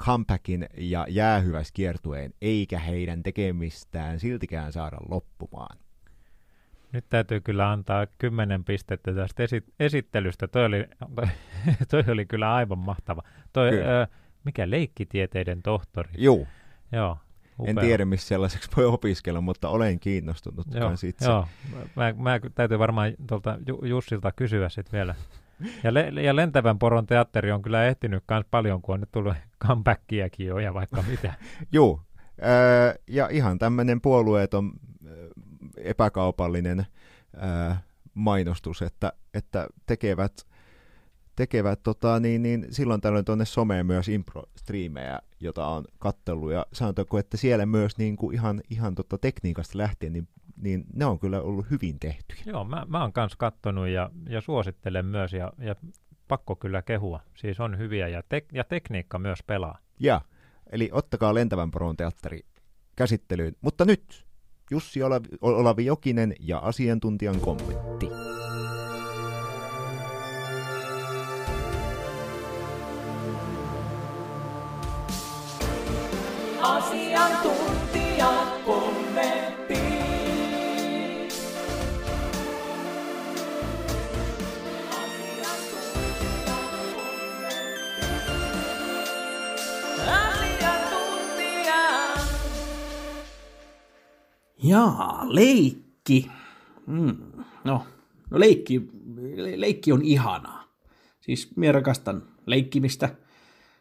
[0.02, 5.83] comebackin ja jäähyväiskiertueen, eikä heidän tekemistään siltikään saada loppumaan.
[6.94, 10.48] Nyt täytyy kyllä antaa kymmenen pistettä tästä esi- esittelystä.
[10.48, 10.84] Toi oli,
[11.90, 13.22] toi, oli kyllä aivan mahtava.
[13.52, 14.02] Toi, Kyllä.
[14.02, 14.06] ö,
[14.44, 16.10] mikä leikkitieteiden tohtori?
[16.18, 16.48] Juu,
[16.92, 17.18] Joo.
[17.66, 17.84] en upea.
[17.84, 21.24] tiedä missä sellaiseksi voi opiskella, mutta olen kiinnostunut Joo, itse.
[21.30, 21.46] joo.
[21.96, 25.14] Mä, mä täytyy varmaan tuolta Ju- Jussilta kysyä sitten vielä.
[25.82, 29.34] Ja, le- ja Lentävän poron teatteri on kyllä ehtinyt myös paljon, kun on nyt tullut
[29.66, 31.34] comebackiakin jo ja vaikka mitä.
[32.42, 34.72] Öö, ja ihan tämmöinen puolueeton
[35.76, 36.86] epäkaupallinen
[37.34, 37.74] öö,
[38.14, 40.46] mainostus, että, että tekevät,
[41.36, 47.18] tekevät tota, niin, niin silloin tällöin tuonne someen myös impro-striimejä, jota on kattellut, ja sanotaanko,
[47.18, 51.40] että siellä myös niin kuin ihan, ihan tota tekniikasta lähtien, niin, niin ne on kyllä
[51.40, 52.42] ollut hyvin tehtyjä.
[52.46, 55.74] Joo, mä, mä oon kans kattonut ja, ja suosittelen myös ja, ja
[56.28, 57.20] pakko kyllä kehua.
[57.36, 59.78] Siis on hyviä ja, tek- ja tekniikka myös pelaa.
[60.00, 60.20] Ja,
[60.70, 62.40] eli ottakaa Lentävän poron teatteri
[62.96, 63.56] käsittelyyn.
[63.60, 64.23] Mutta nyt
[64.70, 68.08] Jussi Olavi, Olavi Jokinen ja asiantuntijan kommentti.
[76.62, 77.63] Asiantuntija
[94.64, 96.30] Jaa, leikki.
[96.86, 97.16] Mm.
[97.64, 97.86] No,
[98.30, 98.88] no leikki,
[99.36, 100.64] le- leikki on ihanaa.
[101.20, 103.08] Siis minä rakastan leikkimistä.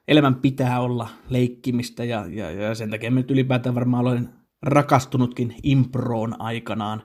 [0.08, 4.30] Elämän pitää olla leikkimistä ja, ja, ja sen takia nyt ylipäätään varmaan olen
[4.62, 7.04] rakastunutkin improon aikanaan.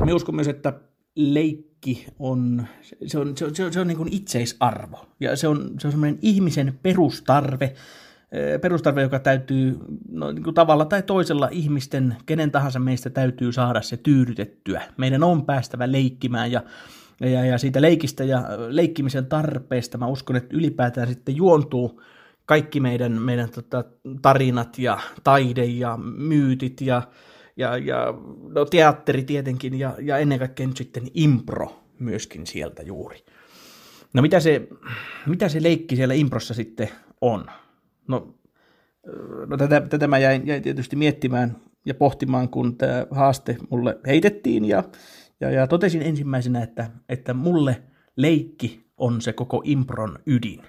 [0.00, 0.80] Minä uskon myös, että
[1.16, 2.66] leikki on,
[3.06, 5.06] se on, se on, se on, se on niin kuin itseisarvo.
[5.20, 7.74] Ja se on, se on semmoinen ihmisen perustarve,
[8.60, 9.78] perustarve, joka täytyy
[10.10, 14.82] no, niin kuin tavalla tai toisella ihmisten, kenen tahansa meistä täytyy saada se tyydytettyä.
[14.96, 16.62] Meidän on päästävä leikkimään ja,
[17.20, 22.02] ja, ja siitä leikistä ja leikkimisen tarpeesta mä uskon, että ylipäätään sitten juontuu
[22.46, 23.84] kaikki meidän, meidän tota,
[24.22, 27.02] tarinat ja taide ja myytit ja,
[27.56, 28.14] ja, ja
[28.54, 33.24] no, teatteri tietenkin ja, ja ennen kaikkea nyt sitten impro myöskin sieltä juuri.
[34.12, 34.68] No mitä se,
[35.26, 36.88] mitä se leikki siellä improssa sitten
[37.20, 37.44] on?
[38.10, 38.34] No,
[39.46, 44.64] no tätä, tätä mä jäin, jäin tietysti miettimään ja pohtimaan, kun tämä haaste mulle heitettiin
[44.64, 44.84] ja,
[45.40, 47.82] ja, ja totesin ensimmäisenä, että, että mulle
[48.16, 50.60] leikki on se koko impron ydin.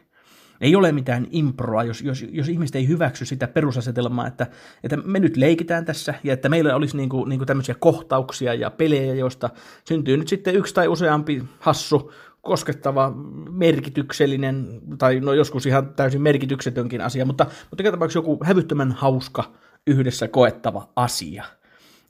[0.61, 4.47] Ei ole mitään improa, jos, jos, jos ihmiset ei hyväksy sitä perusasetelmaa, että,
[4.83, 9.13] että me nyt leikitään tässä ja että meillä olisi niinku, niinku tämmöisiä kohtauksia ja pelejä,
[9.13, 9.49] joista
[9.87, 13.13] syntyy nyt sitten yksi tai useampi hassu, koskettava,
[13.51, 19.53] merkityksellinen, tai no joskus ihan täysin merkityksetönkin asia, mutta, mutta joka tapauksessa joku hävyttömän hauska,
[19.87, 21.43] yhdessä koettava asia.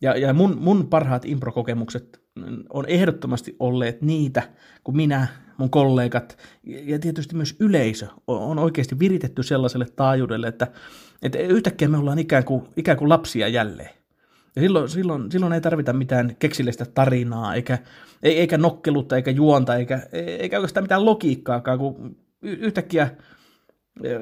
[0.02, 2.22] Ja, ja mun, mun parhaat improkokemukset
[2.70, 4.44] on ehdottomasti olleet niitä,
[4.84, 10.68] kun minä, mun kollegat ja tietysti myös yleisö on, on oikeasti viritetty sellaiselle taajuudelle, että,
[11.22, 14.01] että yhtäkkiä me ollaan ikään kuin, ikään kuin lapsia jälleen.
[14.56, 17.78] Ja silloin, silloin, silloin ei tarvita mitään keksillistä tarinaa, eikä,
[18.24, 23.12] ei- eikä nokkelutta, eikä juonta, eikä, eikä oikeastaan mitään logiikkaakaan, kun yhtäkkiä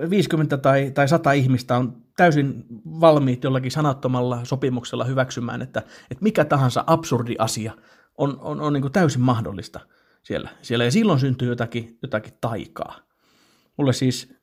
[0.09, 5.79] 50 tai, tai 100 ihmistä on täysin valmiit jollakin sanattomalla sopimuksella hyväksymään, että,
[6.11, 7.73] että mikä tahansa absurdi asia
[8.17, 9.79] on, on, on niin täysin mahdollista
[10.23, 10.85] siellä, siellä.
[10.85, 12.99] Ja silloin syntyy jotakin, jotakin taikaa.
[13.77, 14.33] Mulle siis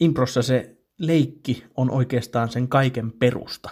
[0.00, 3.70] improssa se leikki on oikeastaan sen kaiken perusta.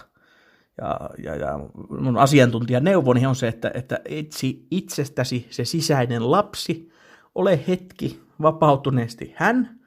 [0.81, 6.91] Ja, ja, ja mun asiantuntijan neuvoni on se, että, että etsi itsestäsi se sisäinen lapsi,
[7.35, 9.79] ole hetki vapautuneesti hän,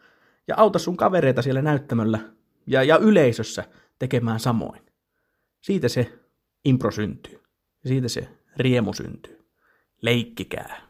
[0.49, 2.19] ja auta sun kavereita siellä näyttämöllä
[2.67, 3.65] ja, ja yleisössä
[3.99, 4.83] tekemään samoin.
[5.61, 6.19] Siitä se
[6.65, 7.43] impro syntyy.
[7.87, 9.45] Siitä se riemu syntyy.
[10.03, 10.81] Leikkikää.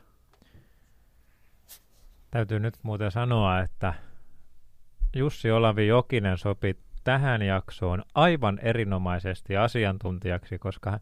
[2.30, 3.94] Täytyy nyt muuten sanoa, että
[5.16, 11.00] Jussi Olavi Jokinen sopi tähän jaksoon aivan erinomaisesti asiantuntijaksi, koska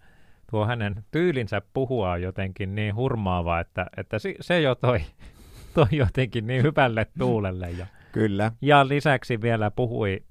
[0.50, 5.00] tuo hänen tyylinsä puhua on jotenkin niin hurmaava, että, että se jo toi,
[5.74, 7.70] toi jotenkin niin hyvälle tuulelle.
[7.70, 10.24] Ja, Kyllä, ja lisäksi vielä puhui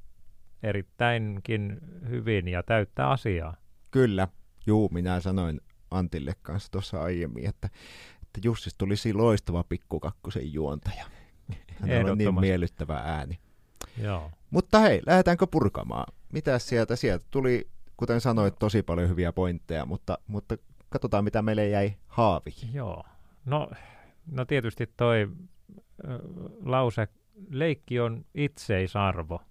[0.64, 1.78] erittäinkin
[2.10, 3.56] hyvin ja täyttä asiaa.
[3.92, 4.28] kyllä.
[4.68, 7.70] Juu, minä sanoin Antille kanssa tuossa aiemmin, että,
[8.22, 11.06] että Jussis tulisi loistava pikkukakkosen juontaja.
[11.82, 13.40] Hänellä on niin miellyttävä ääni.
[14.04, 14.32] Joo.
[14.50, 16.14] Mutta hei, lähdetäänkö purkamaan?
[16.34, 16.96] Mitä sieltä?
[16.96, 20.58] Sieltä tuli, kuten sanoit, tosi paljon hyviä pointteja, mutta, mutta
[20.90, 22.74] katsotaan, mitä meille jäi haaviin.
[22.74, 23.04] Joo.
[23.46, 23.70] No,
[24.32, 25.30] no tietysti toi
[26.66, 27.08] lause,
[27.50, 29.42] leikki on itseisarvo.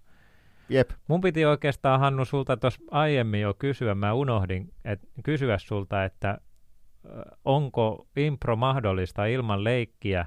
[0.69, 6.03] Jep, Mun piti oikeastaan, Hannu, sulta tuossa aiemmin jo kysyä, mä unohdin et, kysyä sulta,
[6.03, 6.37] että
[7.45, 10.25] onko impro mahdollista ilman leikkiä,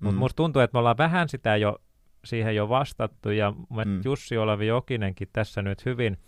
[0.00, 0.18] mutta mm.
[0.18, 1.78] musta tuntuu, että me ollaan vähän sitä jo
[2.24, 3.88] siihen jo vastattu, ja Mm.
[3.90, 4.00] mm.
[4.04, 6.18] Jussi Olavi Jokinenkin tässä nyt hyvin,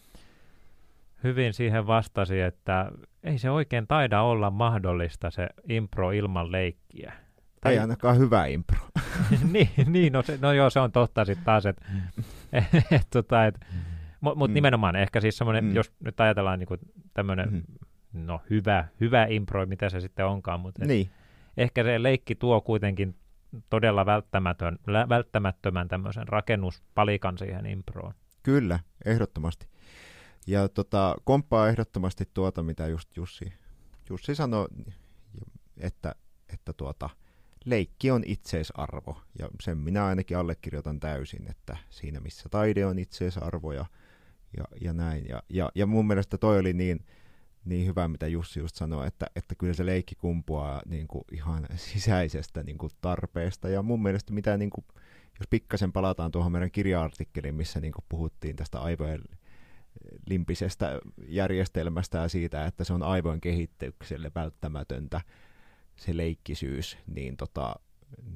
[1.24, 2.90] hyvin siihen vastasi, että
[3.24, 7.12] ei se oikein taida olla mahdollista se impro ilman leikkiä.
[7.64, 8.78] ei ainakaan hyvä impro.
[9.52, 11.85] niin, niin no, se, no joo, se on totta sitten taas, että
[12.90, 13.61] et, tota, et,
[14.20, 14.54] mutta mut Mm.
[14.54, 15.70] nimenomaan ehkä siis semmoinen, Mm.
[15.70, 15.76] mm.
[15.76, 16.76] jos nyt ajatellaan niinku
[17.14, 17.62] tämmöinen, mm.
[18.26, 21.11] no hyvä, hyvä impro, mitä se sitten onkaan, mutta Niin,
[21.56, 23.14] ehkä se leikki tuo kuitenkin
[23.70, 24.78] todella välttämätön,
[25.09, 28.14] välttämättömän tämmöisen rakennuspalikan siihen improon.
[28.42, 29.66] kyllä, ehdottomasti.
[30.46, 33.52] Ja tota, komppaa ehdottomasti tuota, mitä just Jussi,
[34.11, 34.68] Jussi sanoi,
[35.76, 36.14] että,
[36.52, 37.11] että tuota,
[37.64, 39.22] leikki on itseisarvo.
[39.38, 43.85] Ja sen minä ainakin allekirjoitan täysin, että siinä missä taide on itseisarvo ja,
[44.56, 45.28] ja, ja näin.
[45.28, 47.06] Ja, ja, ja mun mielestä toi oli niin,
[47.66, 51.66] niin hyvä, mitä Jussi just sanoi, että, että kyllä se leikki kumpuaa niin kuin ihan
[51.76, 53.68] sisäisestä niin kuin tarpeesta.
[53.68, 54.85] Ja mun mielestä mitä, niin kuin,
[55.38, 59.20] jos pikkasen palataan tuohon meidän kirja-artikkeliin, missä niin kuin puhuttiin tästä aivojen
[60.29, 65.20] limpisestä järjestelmästä ja siitä, että se on aivojen kehitykselle välttämätöntä
[65.96, 67.74] se leikkisyys, niin, tota,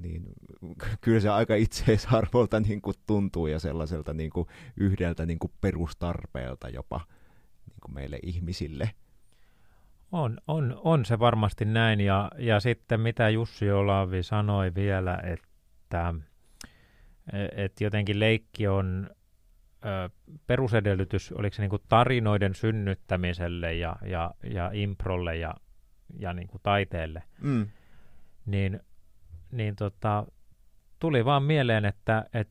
[0.00, 0.24] niin
[1.00, 6.68] kyllä se aika itseisarvolta niin kuin tuntuu ja sellaiselta niin kuin yhdeltä niin kuin perustarpeelta
[6.68, 7.00] jopa
[7.66, 8.90] niin kuin meille ihmisille.
[10.12, 12.00] On, on, on se varmasti näin.
[12.00, 16.14] Ja, ja sitten mitä Jussi Olavi sanoi vielä, että
[17.56, 19.10] et jotenkin leikki on
[19.84, 20.10] ö,
[20.46, 25.54] perusedellytys, oliko se niin kuin tarinoiden synnyttämiselle ja, ja, ja improlle ja,
[26.18, 27.66] ja niin kuin taiteelle, Mm.
[28.46, 28.80] niin,
[29.52, 30.26] niin tota,
[30.98, 32.48] tuli vaan mieleen, että et,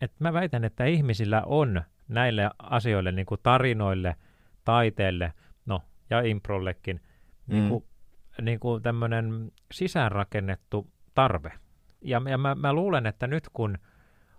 [0.00, 4.16] et mä väitän, että ihmisillä on näille asioille, niin kuin tarinoille,
[4.64, 5.32] taiteelle,
[6.12, 7.00] ja improllekin,
[7.46, 7.84] niin kuin,
[8.42, 11.52] niin kuin tämmöinen sisäänrakennettu tarve.
[12.00, 13.78] Ja, ja mä, mä luulen, että nyt kun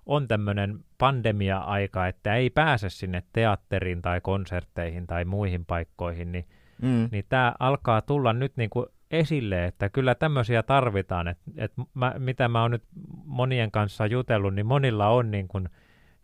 [0.06, 6.46] on tämmöinen pandemia-aika, että ei pääse sinne teatteriin tai konsertteihin tai muihin paikkoihin, niin,
[6.82, 7.10] Mm.
[7.12, 11.28] niin tämä alkaa tulla nyt niin kuin esille, että kyllä tämmöisiä tarvitaan.
[11.28, 12.84] Et, et mä, mitä mä oon nyt
[13.26, 15.70] monien kanssa jutellut, niin monilla on niin kuin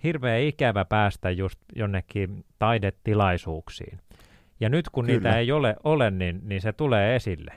[0.04, 4.00] hirveä ikävä päästä just jonnekin taidetilaisuuksiin.
[4.60, 5.18] Ja nyt kun Kyllä.
[5.18, 7.54] niitä ei ole, ole niin, niin se tulee esille.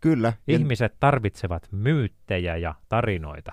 [0.00, 0.32] Kyllä.
[0.46, 3.52] Ja, Ihmiset tarvitsevat myyttejä ja tarinoita.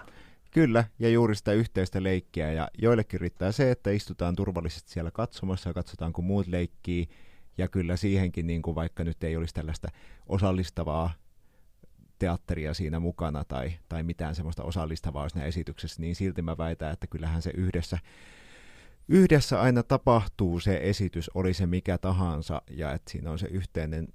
[0.51, 2.51] kyllä, ja juuri sitä yhteistä leikkiä.
[2.51, 7.07] Ja joillekin riittää se, että istutaan turvallisesti siellä katsomassa ja katsotaan, kun muut leikkii.
[7.57, 9.87] Ja kyllä siihenkin, niin kuin vaikka nyt ei olisi tällaista
[10.27, 11.09] osallistavaa
[12.19, 17.07] teatteria siinä mukana tai, tai mitään semmoista osallistavaa siinä esityksessä, niin silti mä väitän, että
[17.07, 17.97] kyllähän se yhdessä,
[19.07, 24.07] yhdessä aina tapahtuu se esitys, oli se mikä tahansa, ja että siinä on se yhteinen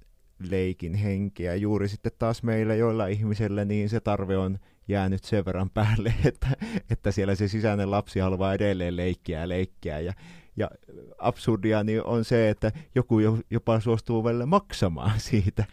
[0.49, 1.43] leikin henki.
[1.43, 6.13] Ja juuri sitten taas meillä joilla ihmisillä niin se tarve on jäänyt sen verran päälle,
[6.25, 6.47] että,
[6.89, 9.99] että siellä se sisäinen lapsi haluaa edelleen leikkiä ja leikkiä.
[9.99, 10.13] Ja,
[10.57, 10.69] ja
[11.17, 15.65] absurdia niin on se, että joku jo, jopa suostuu välillä maksamaan siitä.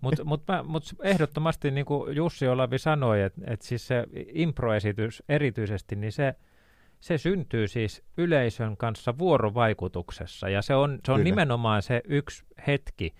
[0.00, 5.96] Mutta mut, mut ehdottomasti, niin kuin Jussi Olavi sanoi, että et siis se improesitys erityisesti,
[5.96, 6.34] niin se,
[7.06, 10.48] se syntyy siis yleisön kanssa vuorovaikutuksessa.
[10.48, 11.24] Ja se on, se on Kyllä.
[11.24, 13.14] nimenomaan se yksi hetki,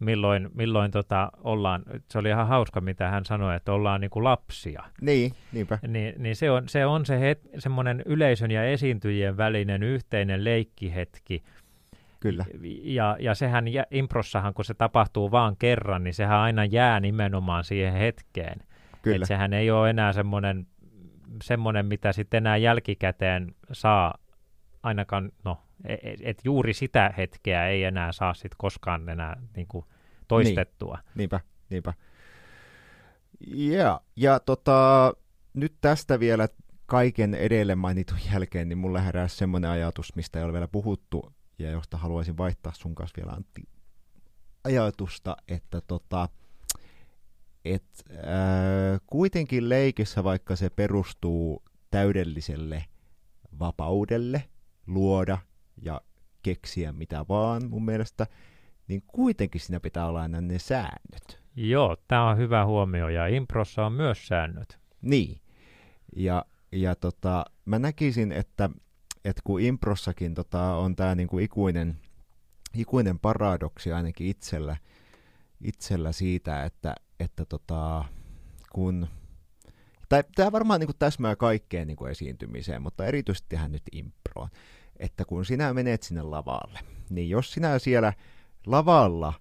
[0.00, 4.24] milloin, milloin tota ollaan, se oli ihan hauska, mitä hän sanoi, että ollaan niin kuin
[4.24, 4.82] lapsia.
[5.00, 5.78] Niin, niinpä.
[5.88, 11.42] Niin, niin se on se, on se het, semmoinen yleisön ja esiintyjien välinen yhteinen leikkihetki.
[12.20, 12.44] Kyllä.
[12.82, 17.64] Ja, ja sehän jä, improssahan, kun se tapahtuu vaan kerran, niin sehän aina jää nimenomaan
[17.64, 18.60] siihen hetkeen.
[19.02, 19.16] Kyllä.
[19.16, 20.66] Et sehän ei ole enää semmoinen,
[21.42, 24.14] semmoinen, mitä sitten enää jälkikäteen saa
[24.82, 29.84] ainakaan, no, et, et juuri sitä hetkeä ei enää saa sitten koskaan enää niin kuin
[30.28, 30.98] toistettua.
[31.14, 31.92] Niinpä, niinpä.
[33.46, 35.12] Ja, ja tota,
[35.54, 36.48] nyt tästä vielä
[36.86, 41.70] kaiken edelle mainitun jälkeen, niin mulla heräsi semmoinen ajatus, mistä ei ole vielä puhuttu, ja
[41.70, 43.62] josta haluaisin vaihtaa sun kanssa vielä Antti
[44.64, 46.28] ajatusta, että tota,
[47.64, 52.84] et, äh, kuitenkin leikissä, vaikka se perustuu täydelliselle
[53.58, 54.44] vapaudelle
[54.86, 55.38] luoda
[55.82, 56.00] ja
[56.42, 58.26] keksiä mitä vaan mun mielestä,
[58.88, 61.40] niin kuitenkin siinä pitää olla aina ne säännöt.
[61.56, 64.78] Joo, tämä on hyvä huomio, ja improssa on myös säännöt.
[65.02, 65.40] Niin.
[66.16, 68.70] Ja, ja tota, mä näkisin, että,
[69.24, 71.96] että kun improssakin tota, on tämä niinku ikuinen,
[72.74, 74.76] ikuinen paradoksi ainakin itsellä,
[75.60, 78.04] itsellä siitä, että, että tota,
[78.72, 79.08] kun
[80.08, 84.48] tai tämä varmaan niin täsmää kaikkeen niin esiintymiseen, mutta erityisesti tähän nyt improon,
[84.96, 86.78] että kun sinä menet sinne lavalle,
[87.10, 88.12] niin jos sinä siellä
[88.66, 89.32] lavalla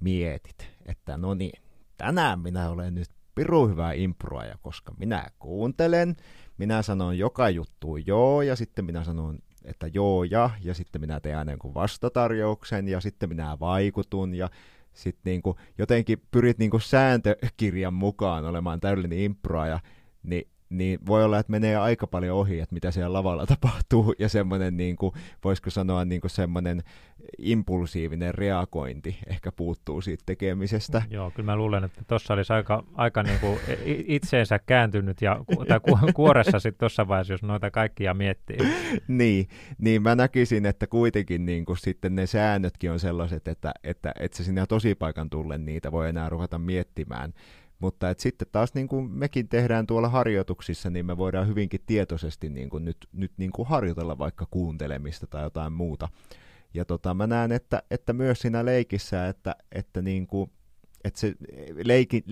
[0.00, 1.62] mietit, että no niin,
[1.96, 6.16] tänään minä olen nyt piru hyvä improaja, koska minä kuuntelen,
[6.58, 11.20] minä sanon joka juttu joo, ja sitten minä sanon, että joo ja, ja sitten minä
[11.20, 14.48] teen aina vastatarjouksen, ja sitten minä vaikutun, ja
[14.92, 19.80] sitten niin jotenkin pyrit niin kuin sääntökirjan mukaan olemaan täydellinen improaja,
[20.22, 24.28] niin, niin voi olla, että menee aika paljon ohi, että mitä siellä lavalla tapahtuu, ja
[24.28, 25.14] semmoinen, niin kuin,
[25.44, 26.82] voisiko sanoa, niin kuin semmoinen
[27.38, 31.02] impulsiivinen reagointi ehkä puuttuu siitä tekemisestä.
[31.10, 33.58] Joo, kyllä mä luulen, että tuossa olisi aika, aika niin kuin
[34.06, 38.58] itseensä kääntynyt ja tai ku, kuoressa sitten tuossa vaiheessa, jos noita kaikkia miettii.
[39.08, 39.48] niin,
[39.78, 44.36] niin mä näkisin, että kuitenkin niin kuin sitten ne säännötkin on sellaiset, että, että, että
[44.36, 47.32] se sinä tosipaikan tullen niitä voi enää ruveta miettimään.
[47.80, 52.48] Mutta et sitten taas niin kuin mekin tehdään tuolla harjoituksissa, niin me voidaan hyvinkin tietoisesti
[52.48, 56.08] niin kuin nyt, nyt niin kuin harjoitella vaikka kuuntelemista tai jotain muuta.
[56.74, 60.50] Ja tota, mä näen, että, että myös siinä leikissä, että, että, niinku,
[61.04, 61.34] että se
[61.84, 62.22] leikin,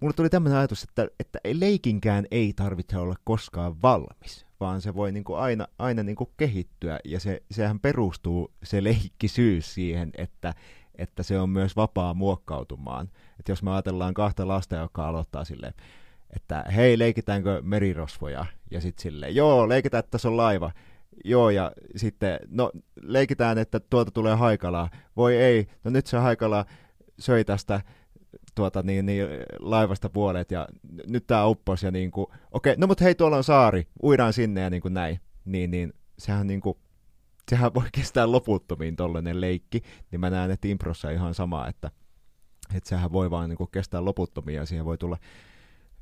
[0.00, 5.12] mulle tuli tämmöinen ajatus, että, että leikinkään ei tarvitse olla koskaan valmis, vaan se voi
[5.12, 10.54] niinku aina, aina niinku kehittyä, ja se, sehän perustuu se leikkisyys siihen, että,
[10.98, 13.10] että se on myös vapaa muokkautumaan.
[13.38, 15.74] Että jos me ajatellaan kahta lasta, joka aloittaa silleen,
[16.36, 18.46] että hei, leikitäänkö merirosvoja?
[18.70, 20.72] Ja sitten silleen, joo, leikitään, että tässä on laiva.
[21.24, 22.70] Joo, ja sitten, no,
[23.02, 24.90] leikitään, että tuolta tulee haikalaa.
[25.16, 26.66] Voi ei, no nyt se haikala
[27.18, 27.80] söi tästä
[28.54, 29.26] tuota, niin, niin,
[29.58, 30.68] laivasta puolet, ja
[31.06, 34.60] nyt tämä uppos, ja niin kuin, okei, no mutta hei, tuolla on saari, uidaan sinne,
[34.60, 35.20] ja niin kuin näin.
[35.44, 36.78] Niin, niin, sehän niin kuin,
[37.50, 41.90] sehän voi kestää loputtomiin tollainen leikki, niin mä näen, että improssa ihan sama, että,
[42.74, 45.16] että sehän voi vaan niin kuin kestää loputtomiin, ja siihen voi tulla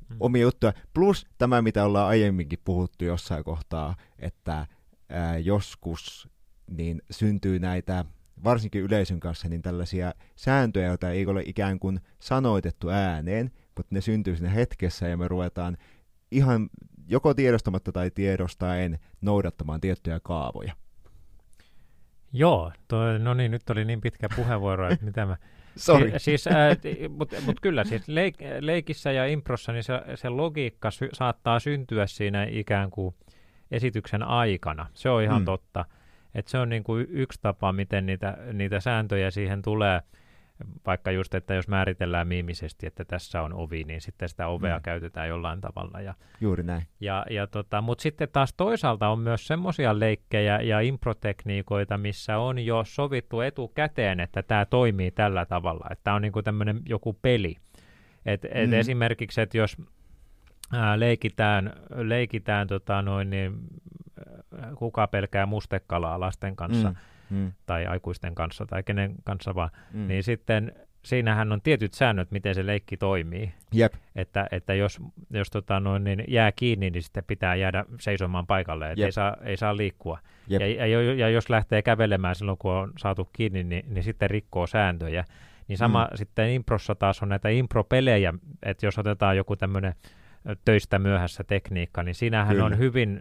[0.09, 0.17] Mm.
[0.19, 0.73] omia juttuja.
[0.93, 4.67] Plus tämä, mitä ollaan aiemminkin puhuttu jossain kohtaa, että
[5.09, 6.29] ää, joskus
[6.67, 8.05] niin syntyy näitä,
[8.43, 14.01] varsinkin yleisön kanssa, niin tällaisia sääntöjä, joita ei ole ikään kuin sanoitettu ääneen, mutta ne
[14.01, 15.77] syntyy siinä hetkessä ja me ruvetaan
[16.31, 16.69] ihan
[17.07, 20.73] joko tiedostamatta tai tiedostaen noudattamaan tiettyjä kaavoja.
[22.33, 25.37] Joo, toi, no niin, nyt oli niin pitkä puheenvuoro, että mitä mä...
[25.75, 26.09] Sorry.
[26.11, 26.55] Si- siis, äh,
[27.09, 32.07] mutta mut kyllä, siis leik- leikissä ja improssa niin se, se logiikka sy- saattaa syntyä
[32.07, 33.15] siinä ikään kuin
[33.71, 34.85] esityksen aikana.
[34.93, 35.45] Se on ihan Mm.
[35.45, 35.85] totta.
[36.35, 40.01] Et se on niin kuin yksi tapa, miten niitä, niitä sääntöjä siihen tulee.
[40.85, 44.81] Vaikka just, että jos määritellään miimisesti, että tässä on ovi, niin sitten sitä ovea Mm.
[44.83, 46.01] käytetään jollain tavalla.
[46.01, 46.83] Ja, Juuri näin.
[46.99, 52.59] ja, ja tota, Mutta sitten taas toisaalta on myös semmoisia leikkejä ja improtekniikoita, missä on
[52.65, 55.87] jo sovittu etukäteen, että tämä toimii tällä tavalla.
[55.91, 57.55] Että tämä on niinku tämmöinen joku peli.
[58.25, 58.73] Et, et Mm.
[58.73, 59.77] Esimerkiksi, että jos
[60.73, 63.53] ää, leikitään, leikitään tota noin, niin,
[64.75, 66.95] kuka pelkää mustekalaa lasten kanssa Mm.
[67.29, 67.51] Mm.
[67.65, 70.07] tai aikuisten kanssa tai kenen kanssa vaan, Mm.
[70.07, 70.71] niin sitten
[71.05, 73.93] siinähän on tietyt säännöt, miten se leikki toimii Jep.
[74.15, 74.99] että, että jos,
[75.29, 79.35] jos tota noin, niin jää kiinni, niin sitten pitää jäädä seisomaan paikalle, että ei saa,
[79.43, 80.19] ei saa liikkua.
[80.47, 80.61] Jep.
[80.61, 84.67] Ja, ja, ja jos lähtee kävelemään silloin, kun on saatu kiinni, niin, niin sitten rikkoo
[84.67, 85.25] sääntöjä.
[85.67, 86.17] Niin sama mm.
[86.17, 89.93] sitten improssa taas on näitä impropelejä, että jos otetaan joku tämmöinen
[90.65, 92.65] töistä myöhässä tekniikka, niin siinähän Kyllä.
[92.65, 93.19] on hyvin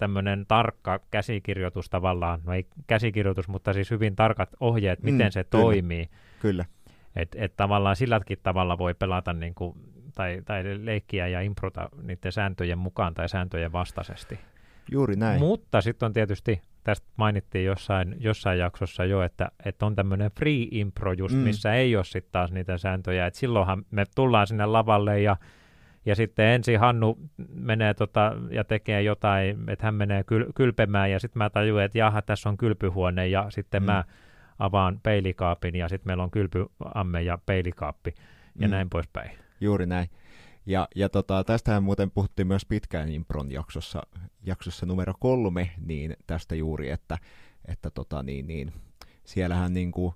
[0.00, 5.44] tämmöinen tarkka käsikirjoitus tavallaan, no ei käsikirjoitus, mutta siis hyvin tarkat ohjeet, miten Mm, se
[5.44, 5.62] kyllä.
[5.62, 6.08] toimii.
[6.40, 6.64] Kyllä.
[7.16, 9.74] Että et tavallaan silläkin tavalla voi pelata niin kuin,
[10.14, 14.38] tai, tai leikkiä ja improta niiden sääntöjen mukaan tai sääntöjen vastaisesti.
[14.92, 15.40] Juuri näin.
[15.40, 20.66] Mutta sitten on tietysti, tästä mainittiin jossain, jossain jaksossa jo, että, että on tämmöinen free
[20.70, 21.40] impro just, Mm.
[21.40, 21.44] mm.
[21.44, 23.26] missä ei ole sitten taas niitä sääntöjä.
[23.26, 25.36] Et silloinhan me tullaan sinne lavalle ja,
[26.06, 31.20] ja sitten ensin Hannu menee tota, ja tekee jotain, että hän menee kyl, kylpemään ja
[31.20, 33.86] sitten mä tajuan, että jaha, tässä on kylpyhuone ja sitten Mm.
[33.86, 34.04] mä
[34.58, 38.14] avaan peilikaapin ja sitten meillä on kylpyamme ja peilikaappi
[38.60, 38.70] ja Mm.
[38.70, 39.30] näin poispäin.
[39.60, 40.08] Juuri näin.
[40.66, 44.02] Ja, ja tota, tästähän muuten puhuttiin myös pitkään Impron jaksossa,
[44.42, 47.18] jaksossa numero kolme, niin tästä juuri, että,
[47.68, 48.72] että tota, niin, niin,
[49.24, 50.14] siellähän niin kuin,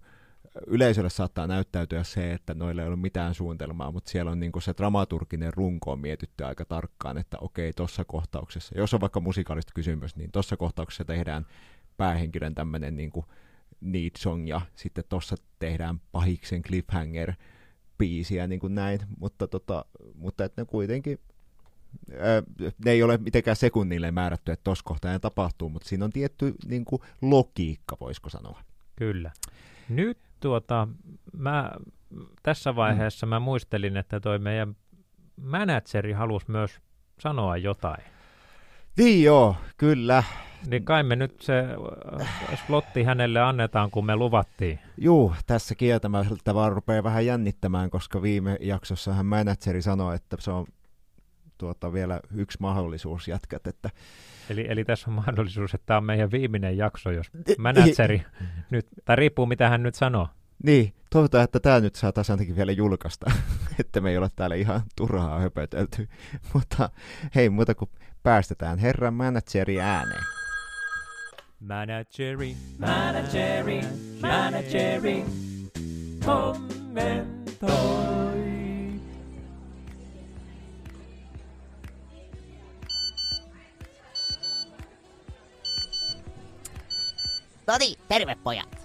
[0.67, 4.63] yleisölle saattaa näyttäytyä se, että noilla ei ole mitään suunnitelmaa, mutta siellä on niin kuin
[4.63, 9.73] se dramaturginen runko on mietitty aika tarkkaan, että okei, tuossa kohtauksessa, jos on vaikka musikaalista
[9.75, 11.47] kysymys, niin tuossa kohtauksessa tehdään
[11.97, 13.27] päähenkilön tämmöinen niin kuin
[13.81, 17.33] need song, ja sitten tuossa tehdään pahiksen cliffhanger,
[17.99, 19.85] biisiä niin kuin näin, mutta, tota,
[20.15, 21.19] mutta että ne kuitenkin,
[22.85, 26.85] ne ei ole mitenkään sekunnille määrätty, että tuossa kohtaa tapahtuu, mutta siinä on tietty niin
[26.85, 28.61] kuin logiikka, voisiko sanoa.
[28.97, 29.31] Kyllä.
[29.89, 30.89] Nyt tuota,
[31.33, 31.73] mä,
[32.43, 34.77] tässä vaiheessa mä muistelin, että toi meidän
[35.37, 36.81] manageri halusi myös
[37.21, 38.05] sanoa jotain.
[38.97, 40.23] Niin joo, kyllä.
[40.67, 41.65] Niin kai me nyt se
[42.21, 44.79] äh, slotti hänelle annetaan, kun me luvattiin.
[44.99, 50.67] Juu, tässä kieltämättä vaan rupeaa vähän jännittämään, koska viime jaksossahan manageri sanoi, että se on
[51.59, 53.91] tuota, vielä yksi mahdollisuus jätkät, että
[54.51, 57.27] Eli, eli tässä on mahdollisuus, että tämä on meidän viimeinen jakso, jos
[57.59, 58.23] manageri
[58.71, 60.29] nyt, tai riippuu mitä hän nyt sanoo.
[60.63, 63.31] Niin, toivotaan, että tämä nyt saataisiin ainakin vielä julkaista,
[63.81, 66.09] että me ei ole täällä ihan turhaa höpötelty.
[66.55, 66.91] Mutta
[67.35, 67.91] hei, muuta kuin
[68.23, 70.25] päästetään herran manageri ääneen.
[71.61, 72.57] Manageri.
[72.79, 73.81] Manageri,
[74.23, 75.25] manageri,
[76.25, 78.34] kommentoi.
[87.67, 88.79] No niin, terve pojat.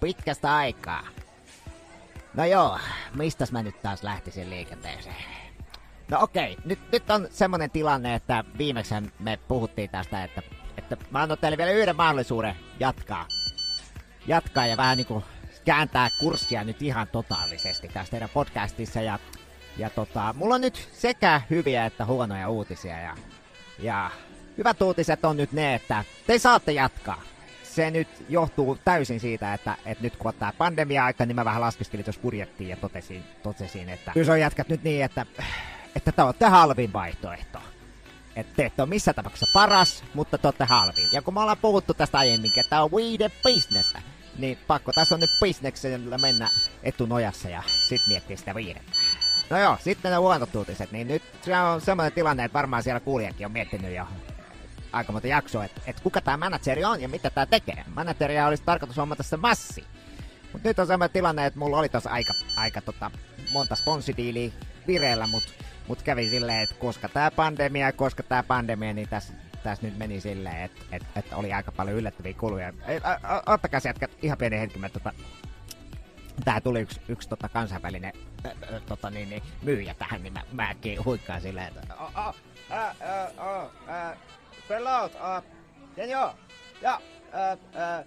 [0.00, 1.06] Pitkästä aikaa.
[2.34, 2.78] No joo,
[3.14, 5.24] mistäs mä nyt taas lähtisin liikenteeseen?
[6.08, 10.42] No okei, nyt, nyt on semmonen tilanne, että viimeksi me puhuttiin tästä, että,
[10.76, 13.26] että että mä annan teille vielä yhden mahdollisuuden jatkaa.
[14.26, 15.24] Jatkaa ja vähän niinku
[15.64, 19.00] kääntää kurssia nyt ihan totaalisesti tässä teidän podcastissa.
[19.00, 19.18] Ja,
[19.76, 23.00] ja tota, mulla on nyt sekä hyviä että huonoja uutisia.
[23.00, 23.16] Ja,
[23.78, 24.10] ja
[24.58, 27.22] hyvät uutiset on nyt ne, että te saatte jatkaa.
[27.74, 31.60] Se nyt johtuu täysin siitä, että, että nyt kun on tää pandemia-aika, niin mä vähän
[31.60, 35.26] laskeskelin tuossa budjettiin ja totesin, totesin, että kyllä se on jätkät nyt niin, että,
[35.96, 37.58] että tämä on te halvin vaihtoehto.
[38.36, 41.08] Että te ette ole missään tapauksessa paras, mutta te olette halvin.
[41.12, 43.94] Ja kun me ollaan puhuttu tästä aiemminkin, että tämä on we the business,
[44.38, 46.50] niin pakko tässä on nyt bisneksellä mennä
[46.82, 48.92] etunojassa ja sit miettiä sitä viidettä.
[49.50, 53.00] No joo, sitten ne huonot uutiset, niin nyt se on semmoinen tilanne, että varmaan siellä
[53.00, 54.06] kuulijakin on miettinyt jo
[54.92, 57.84] aika monta jaksoa, että, että kuka tämä manageri on ja mitä tämä tekee.
[57.94, 59.84] Manageria olisi tarkoitus hommata se massi.
[60.52, 63.10] Mutta nyt on semmoinen tilanne, että mulla oli tossa aika, aika tota,
[63.52, 64.52] monta sponsidiiliä
[64.86, 65.52] vireillä, mutta
[65.88, 69.32] mut kävi silleen, että koska tämä pandemia, koska tämä pandemia, niin tässä
[69.62, 72.72] täs nyt meni silleen, että et, et oli aika paljon yllättäviä kuluja.
[73.46, 75.12] Ottakaa jätkät ihan pieni hetki, mä tota,
[76.44, 78.12] tää tuli yksi, yksi tota kansainvälinen
[78.86, 82.34] tota, niin, niin, myyjä tähän, niin mä, mä äkkiä huikkaan silleen, että oh, oh,
[82.70, 83.70] äh, äh, oh,
[84.72, 85.44] äh, Förlåt, uh,
[85.96, 86.30] senor.
[86.82, 87.00] Ja,
[87.34, 87.98] äh, äh,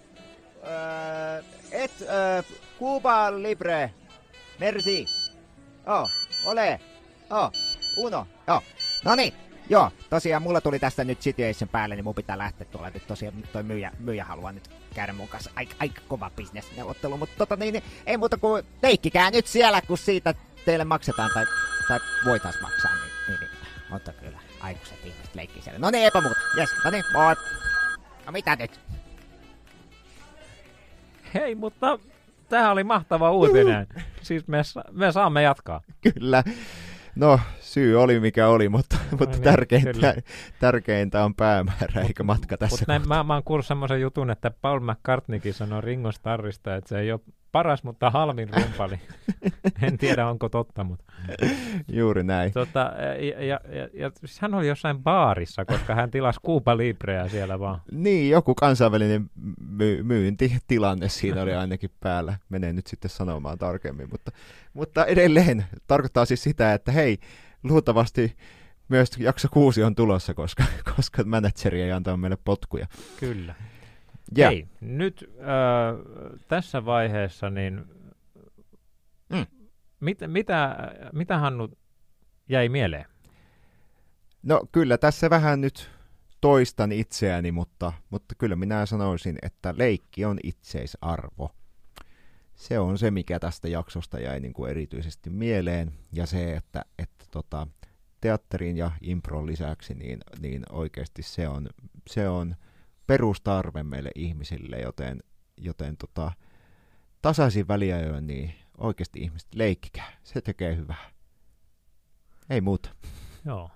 [0.62, 2.44] äh, ett äh,
[2.78, 3.90] Cuba Libre.
[4.58, 5.06] Merci.
[5.86, 6.08] Oh,
[6.44, 6.80] ole.
[7.30, 7.50] Oh,
[7.96, 8.26] uno.
[8.46, 8.62] Joo.
[9.04, 9.34] No niin.
[9.68, 13.42] Joo, tosiaan mulla tuli tästä nyt situation päälle, niin mun pitää lähteä tuolla nyt tosiaan
[13.52, 17.72] toi myyjä, myyjä haluaa nyt käydä mun kanssa aika, aika kova bisnesneuvottelu, mutta tota niin,
[17.72, 21.44] niin, ei muuta kuin leikkikää nyt siellä, kun siitä teille maksetaan tai,
[21.88, 23.50] tai voitais maksaa, niin, niin, niin
[23.90, 24.35] mutta kyllä
[24.66, 25.78] aikuiset ihmiset leikkii siellä.
[25.78, 26.40] No niin, eipä muuta.
[26.56, 27.34] Jes, no niin, moi.
[28.26, 28.80] No mitä nyt?
[31.34, 31.98] Hei, mutta
[32.48, 33.86] tämähän oli mahtava uutinen.
[34.22, 34.62] Siis me,
[34.92, 35.80] me saamme jatkaa.
[36.00, 36.44] Kyllä.
[37.16, 40.14] No, syy oli mikä oli, mutta, mutta niin, tärkeintä, kyllä.
[40.60, 42.76] tärkeintä on päämäärä eikä matka tässä.
[42.76, 46.88] Mutta näin, mä, mä oon kuullut semmoisen jutun, että Paul McCartneykin sanoi Ringo Starrista, että
[46.88, 47.20] se ei ole
[47.56, 49.00] paras, mutta halvin rumpali.
[49.82, 51.12] en tiedä, onko totta, mutta...
[51.92, 52.52] Juuri näin.
[52.52, 57.28] Tota, ja, ja, ja, ja siis hän oli jossain baarissa, koska hän tilasi Cuba Libreä
[57.28, 57.80] siellä vaan.
[57.92, 59.30] Niin, joku kansainvälinen
[59.70, 62.36] my- myyntitilanne siinä oli ainakin päällä.
[62.48, 64.32] Menee nyt sitten sanomaan tarkemmin, mutta,
[64.74, 67.18] mutta edelleen tarkoittaa siis sitä, että hei,
[67.62, 68.36] luultavasti
[68.88, 70.64] myös jakso kuusi on tulossa, koska,
[70.96, 72.86] koska manageri ei antaa meille potkuja.
[73.20, 73.54] Kyllä.
[74.36, 77.84] Ja, Hei, nyt äh, tässä vaiheessa, niin
[79.32, 79.46] Mm.
[80.00, 80.76] mit, mitä,
[81.12, 81.68] mitä Hannu
[82.48, 83.04] jäi mieleen?
[84.42, 85.90] no kyllä tässä vähän nyt
[86.40, 91.50] toistan itseäni, mutta, mutta kyllä minä sanoisin, että leikki on itseisarvo.
[92.54, 97.24] Se on se, mikä tästä jaksosta jäi niin kuin erityisesti mieleen, ja se, että, että
[97.30, 97.66] tota,
[98.20, 101.68] teatterin ja impron lisäksi, niin, niin oikeasti se on,
[102.08, 102.56] se on
[103.06, 105.20] perustarve meille ihmisille, joten,
[105.56, 106.32] joten tota,
[107.22, 110.12] tasaisin väliajoin, niin oikeasti ihmiset leikkikää.
[110.24, 111.10] Se tekee hyvää.
[112.50, 112.90] Ei muuta.
[113.44, 113.70] Joo.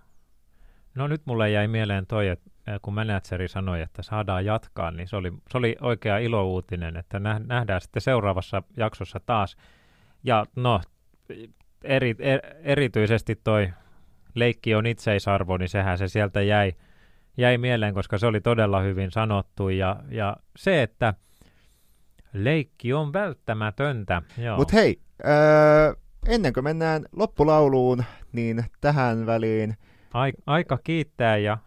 [0.95, 2.51] No nyt mulle jäi mieleen toi, että
[2.83, 7.41] kun manageri sanoi, että saadaan jatkaa, niin se oli, se oli oikea ilouutinen, että nä-
[7.47, 9.57] nähdään sitten seuraavassa jaksossa taas.
[10.25, 10.81] Ja no,
[11.85, 13.73] eri, er, erityisesti toi
[14.35, 16.73] leikki on itseisarvo, niin sehän se sieltä jäi,
[17.41, 19.69] jäi mieleen, koska se oli todella hyvin sanottu.
[19.69, 21.15] Ja, ja se, että
[22.33, 24.23] leikki on välttämätöntä.
[24.57, 25.95] Mutta hei, öö,
[26.29, 29.77] ennen kuin mennään loppulauluun, niin tähän väliin
[30.15, 31.59] Ai, aika kiittää ja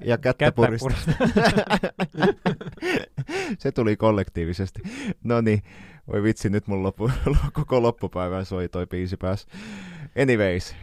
[0.00, 1.14] ja kättä, kättä puristaa.
[3.58, 4.80] Se tuli kollektiivisesti.
[5.24, 5.62] No niin,
[6.12, 7.10] voi vitsi, nyt mun loppu,
[7.52, 9.46] koko loppupäivän soi toi biisi pääs.
[10.22, 10.76] Anyways,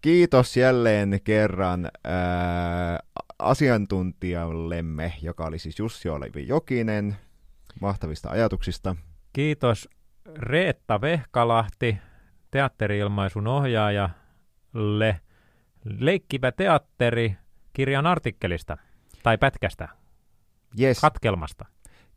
[0.00, 2.98] kiitos jälleen kerran ää,
[3.42, 7.16] asiantuntijallemme, joka oli siis Jussi Olevi Jokinen,
[7.80, 8.96] mahtavista ajatuksista.
[9.32, 9.88] Kiitos
[10.36, 11.98] Reetta Vehkalahti,
[12.50, 15.20] teatteriilmaisun ohjaajalle,
[15.84, 17.36] Leikkivä teatteri
[17.72, 18.76] kirjan artikkelista
[19.22, 19.88] tai pätkästä,
[20.80, 21.00] Yes.
[21.00, 21.64] katkelmasta.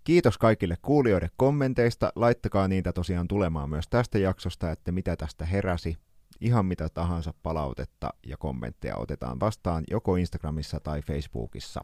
[0.03, 2.11] Kiitos kaikille kuulijoiden kommenteista.
[2.15, 5.97] Laittakaa niitä tosiaan tulemaan myös tästä jaksosta, että mitä tästä heräsi.
[6.41, 11.81] Ihan mitä tahansa palautetta ja kommentteja otetaan vastaan joko Instagramissa tai Facebookissa.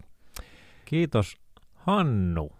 [0.85, 1.35] Kiitos
[1.73, 2.51] Hannu.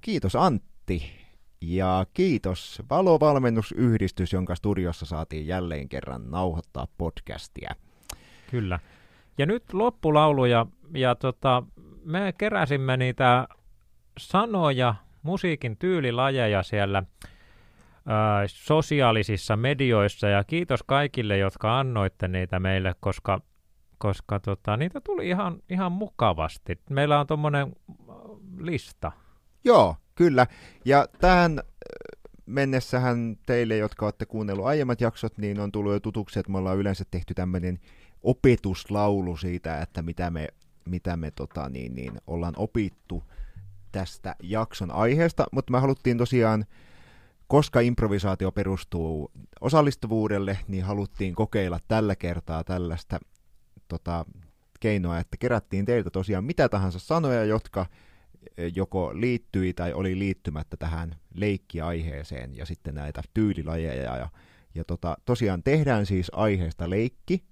[0.00, 1.24] Kiitos Antti
[1.60, 7.74] ja kiitos Valovalmennusyhdistys, jonka studiossa saatiin jälleen kerran nauhoittaa podcastia.
[8.50, 8.78] Kyllä.
[9.38, 11.62] Ja nyt loppulaulu ja, ja tota,
[12.04, 13.48] me keräsimme niitä
[14.18, 17.02] sanoja, musiikin tyylilajeja siellä
[18.46, 23.40] sosiaalisissa medioissa ja kiitos kaikille, jotka annoitte niitä meille, koska,
[23.98, 26.80] koska tota, niitä tuli ihan, ihan mukavasti.
[26.90, 27.72] Meillä on tuommoinen
[28.58, 29.12] lista.
[29.64, 30.46] Joo, kyllä.
[30.84, 31.64] Ja tähän äh,
[32.46, 36.78] mennessähän teille, jotka olette kuunnellut aiemmat jaksot, niin on tullut jo tutuksi, että me ollaan
[36.78, 37.78] yleensä tehty tämmöinen
[38.22, 40.48] opetuslaulu siitä, että mitä me,
[40.84, 43.22] mitä me tota, niin, niin, ollaan opittu
[43.92, 46.64] tästä jakson aiheesta, mutta me haluttiin tosiaan,
[47.46, 49.30] koska improvisaatio perustuu
[49.60, 53.18] osallistuvuudelle, niin haluttiin kokeilla tällä kertaa tällaista
[53.88, 54.24] tota,
[54.80, 57.86] keinoa, että kerättiin teiltä tosiaan mitä tahansa sanoja, jotka
[58.56, 64.16] eh, joko liittyi tai oli liittymättä tähän leikkiaiheeseen ja sitten näitä tyylilajeja.
[64.16, 64.28] Ja,
[64.74, 67.44] ja tota, tosiaan tehdään siis aiheesta leikki,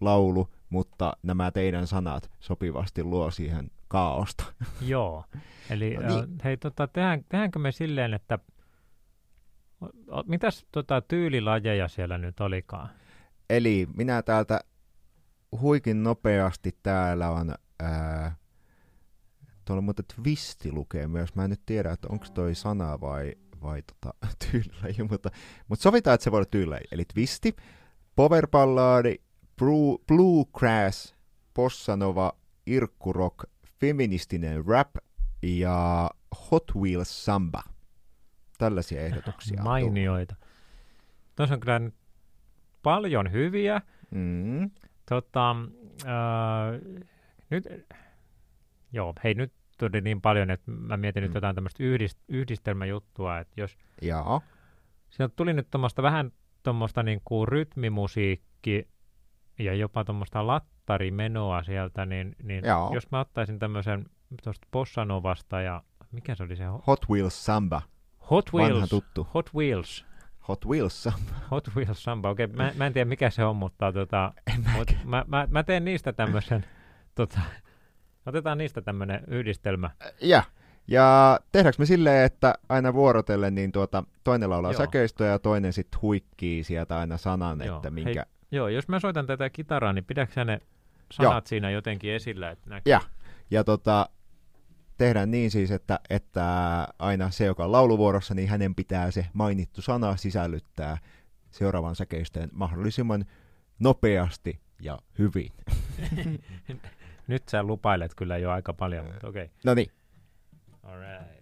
[0.00, 4.44] laulu, mutta nämä teidän sanat sopivasti luo siihen kaaosta.
[4.80, 5.24] Joo.
[5.70, 6.38] Eli No niin.
[6.44, 8.38] hei, tota, tehdään, tehdäänkö me silleen, että
[10.26, 12.88] mitäs tota, tyylilajeja siellä nyt olikaan?
[13.50, 14.60] Eli minä täältä
[15.60, 18.36] huikin nopeasti täällä on, ää,
[19.64, 23.82] tuolla muuten twisti lukee myös, mä en nyt tiedä, että onko toi sana vai, vai
[23.82, 24.14] tota,
[24.50, 25.30] tyylilaji, mutta,
[25.68, 26.84] mutta sovitaan, että se voi olla tyylilaji.
[26.92, 27.56] Eli twisti,
[28.16, 29.16] powerballadi,
[29.58, 31.14] blue, bluegrass,
[31.54, 32.32] bossanova,
[32.66, 33.44] irkkurock,
[33.80, 34.90] feministinen rap
[35.42, 36.10] ja
[36.50, 37.62] Hot Wheels samba.
[38.58, 39.62] Tällaisia ehdotuksia.
[39.62, 40.36] Mainioita.
[41.36, 41.94] Tuossa on kyllä nyt
[42.82, 43.82] paljon hyviä.
[44.10, 44.70] Mm.
[45.08, 45.56] Tota,
[46.06, 46.72] ää,
[47.50, 47.64] nyt,
[48.92, 51.34] joo, hei nyt tuli niin paljon, että mä mietin nyt Mm.
[51.36, 54.40] jotain tämmöistä yhdist, yhdistelmäjuttua, että jos Jaa.
[55.10, 56.32] sieltä tuli nyt tuommoista vähän
[56.62, 58.88] tuommoista niin kuin rytmimusiikki
[59.58, 62.90] ja jopa tuommoista lattarimenoa sieltä, niin, niin Joo.
[62.94, 64.06] jos mä ottaisin tämmöisen
[64.44, 65.82] tuosta Bossanovasta ja
[66.12, 67.82] mikä se oli se Ho- Hot Wheels samba.
[68.30, 69.26] Hot Vanha Wheels, tuttu.
[69.34, 70.04] Hot Wheels,
[70.48, 71.32] Hot Wheels samba.
[71.50, 74.32] Hot Wheels Samba, okei, mä, mä en tiedä mikä se on, mutta tota,
[74.76, 76.64] mut mä, mä, mä, teen niistä tämmöisen,
[77.14, 77.40] tota,
[78.26, 79.90] otetaan niistä tämmöinen yhdistelmä.
[80.20, 80.42] Ja,
[80.88, 84.78] ja tehdäänkö me silleen, että aina vuorotellen niin tuota, toinen laulaa Joo.
[84.78, 87.76] säkeistöä ja toinen sitten huikkii sieltä aina sanan, Joo.
[87.76, 88.26] että Hei, minkä...
[88.50, 90.60] Joo, jos mä soitan tätä kitaraa, niin pidätkö ne
[91.12, 92.90] sanat siinä jotenkin esillä, että näkyy?
[92.90, 93.00] Ja,
[93.50, 94.08] ja tota,
[94.98, 96.44] tehdään niin siis, että, että
[96.98, 100.98] aina se, joka on lauluvuorossa, niin hänen pitää se mainittu sana sisällyttää
[101.50, 103.24] seuraavan säkeistöön mahdollisimman
[103.78, 105.52] nopeasti ja hyvin.
[107.28, 109.44] Nyt sä lupailet kyllä jo aika paljon, mutta okei.
[109.44, 109.56] Okay.
[109.64, 109.90] No niin,
[110.82, 111.38] Alright.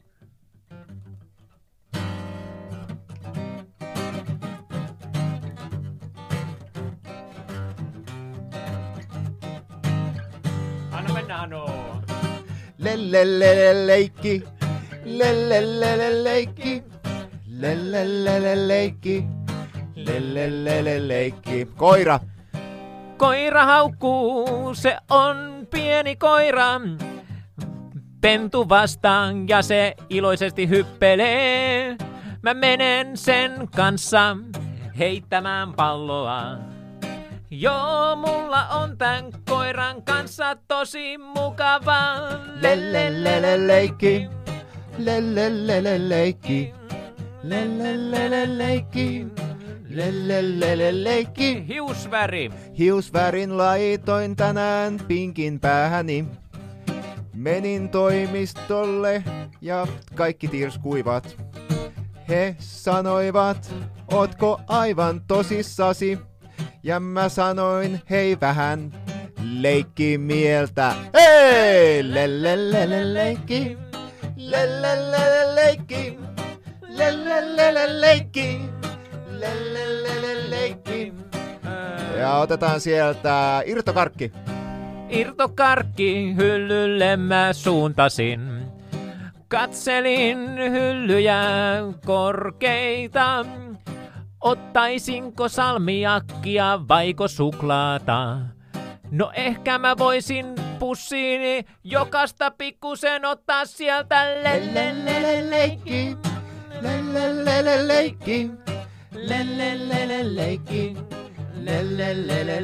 [10.93, 11.86] Anna mennä, Anu!
[12.79, 14.45] Lelelele leikki,
[15.05, 16.83] lelelele leikki,
[17.61, 19.25] lelelele leikki,
[19.95, 21.69] lelelele leikki.
[21.77, 22.21] Koira,
[23.17, 26.81] Koira haukkuu, se on pieni koira.
[28.21, 31.97] Pentu vastaan ja se iloisesti hyppelee.
[32.43, 34.37] Mä menen sen kanssa
[34.99, 36.66] heittämään palloa.
[37.59, 42.15] Joo, mulla on tän koiran kanssa tosi mukava.
[42.63, 44.29] lelelele leikki,
[44.99, 46.75] lelelele leikki,
[47.43, 49.27] lelelele leikki,
[49.89, 51.65] lelelele leikki.
[51.69, 52.51] Hiusväri.
[52.79, 56.25] Hiusvärin laitoin tänään pinkin päähäni.
[57.35, 59.25] Menin toimistolle
[59.61, 61.37] ja kaikki tirskuivat.
[62.29, 63.75] He sanoivat,
[64.13, 66.19] ootko aivan tosissasi?
[66.83, 68.93] Ja mä sanoin, hei vähän,
[69.53, 70.95] leikki mieltä.
[71.15, 72.15] Hei!
[72.15, 73.79] Lelelele leikki,
[74.37, 76.19] lelelele leikki,
[76.89, 78.61] lelelele leikki,
[79.31, 81.13] lelelele leikki.
[82.19, 84.33] Ja otetaan sieltä irtokarkki.
[85.09, 88.41] Irtokarkki hyllylle mä suuntasin.
[89.49, 90.39] Katselin
[90.73, 91.41] hyllyjä
[92.07, 93.47] korkeita.
[94.41, 98.39] Ottaisinko salmiakkia vaiko suklaata?
[99.11, 100.47] No ehkä mä voisin
[100.79, 104.75] pussiini jokasta pikkusen ottaa sieltä leikki,
[105.51, 106.17] leikki,
[110.37, 110.97] leikki,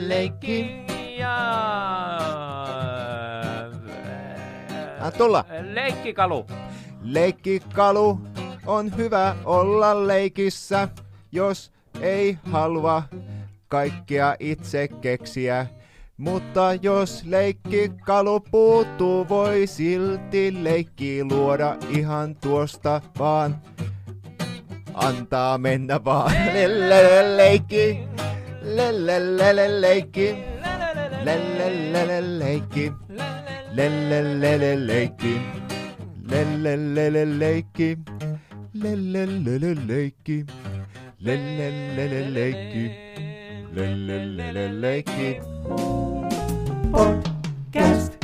[0.09, 0.71] leikki.
[1.19, 2.19] Ja...
[5.19, 5.45] Tulla.
[5.63, 6.47] Leikkikalu.
[7.03, 8.21] Leikkikalu
[8.67, 10.89] on hyvä olla leikissä,
[11.33, 13.03] jos ei halua
[13.69, 15.67] kaikkea itse keksiä.
[16.17, 23.63] Mutta jos leikkikalu puuttuu, voi silti leikki luoda ihan tuosta vaan.
[24.95, 26.33] Antaa mennä vaan.
[26.53, 27.99] Lelele leikki,
[28.63, 30.37] lelele leikki,
[31.25, 32.93] lelele leikki,
[33.73, 35.41] lelele leikki,
[36.33, 37.39] Lellellele leikki.
[37.39, 37.39] Leikki.
[37.39, 37.99] Leikki.
[38.75, 40.47] Lellellele leikki.
[46.93, 48.22] Podcast.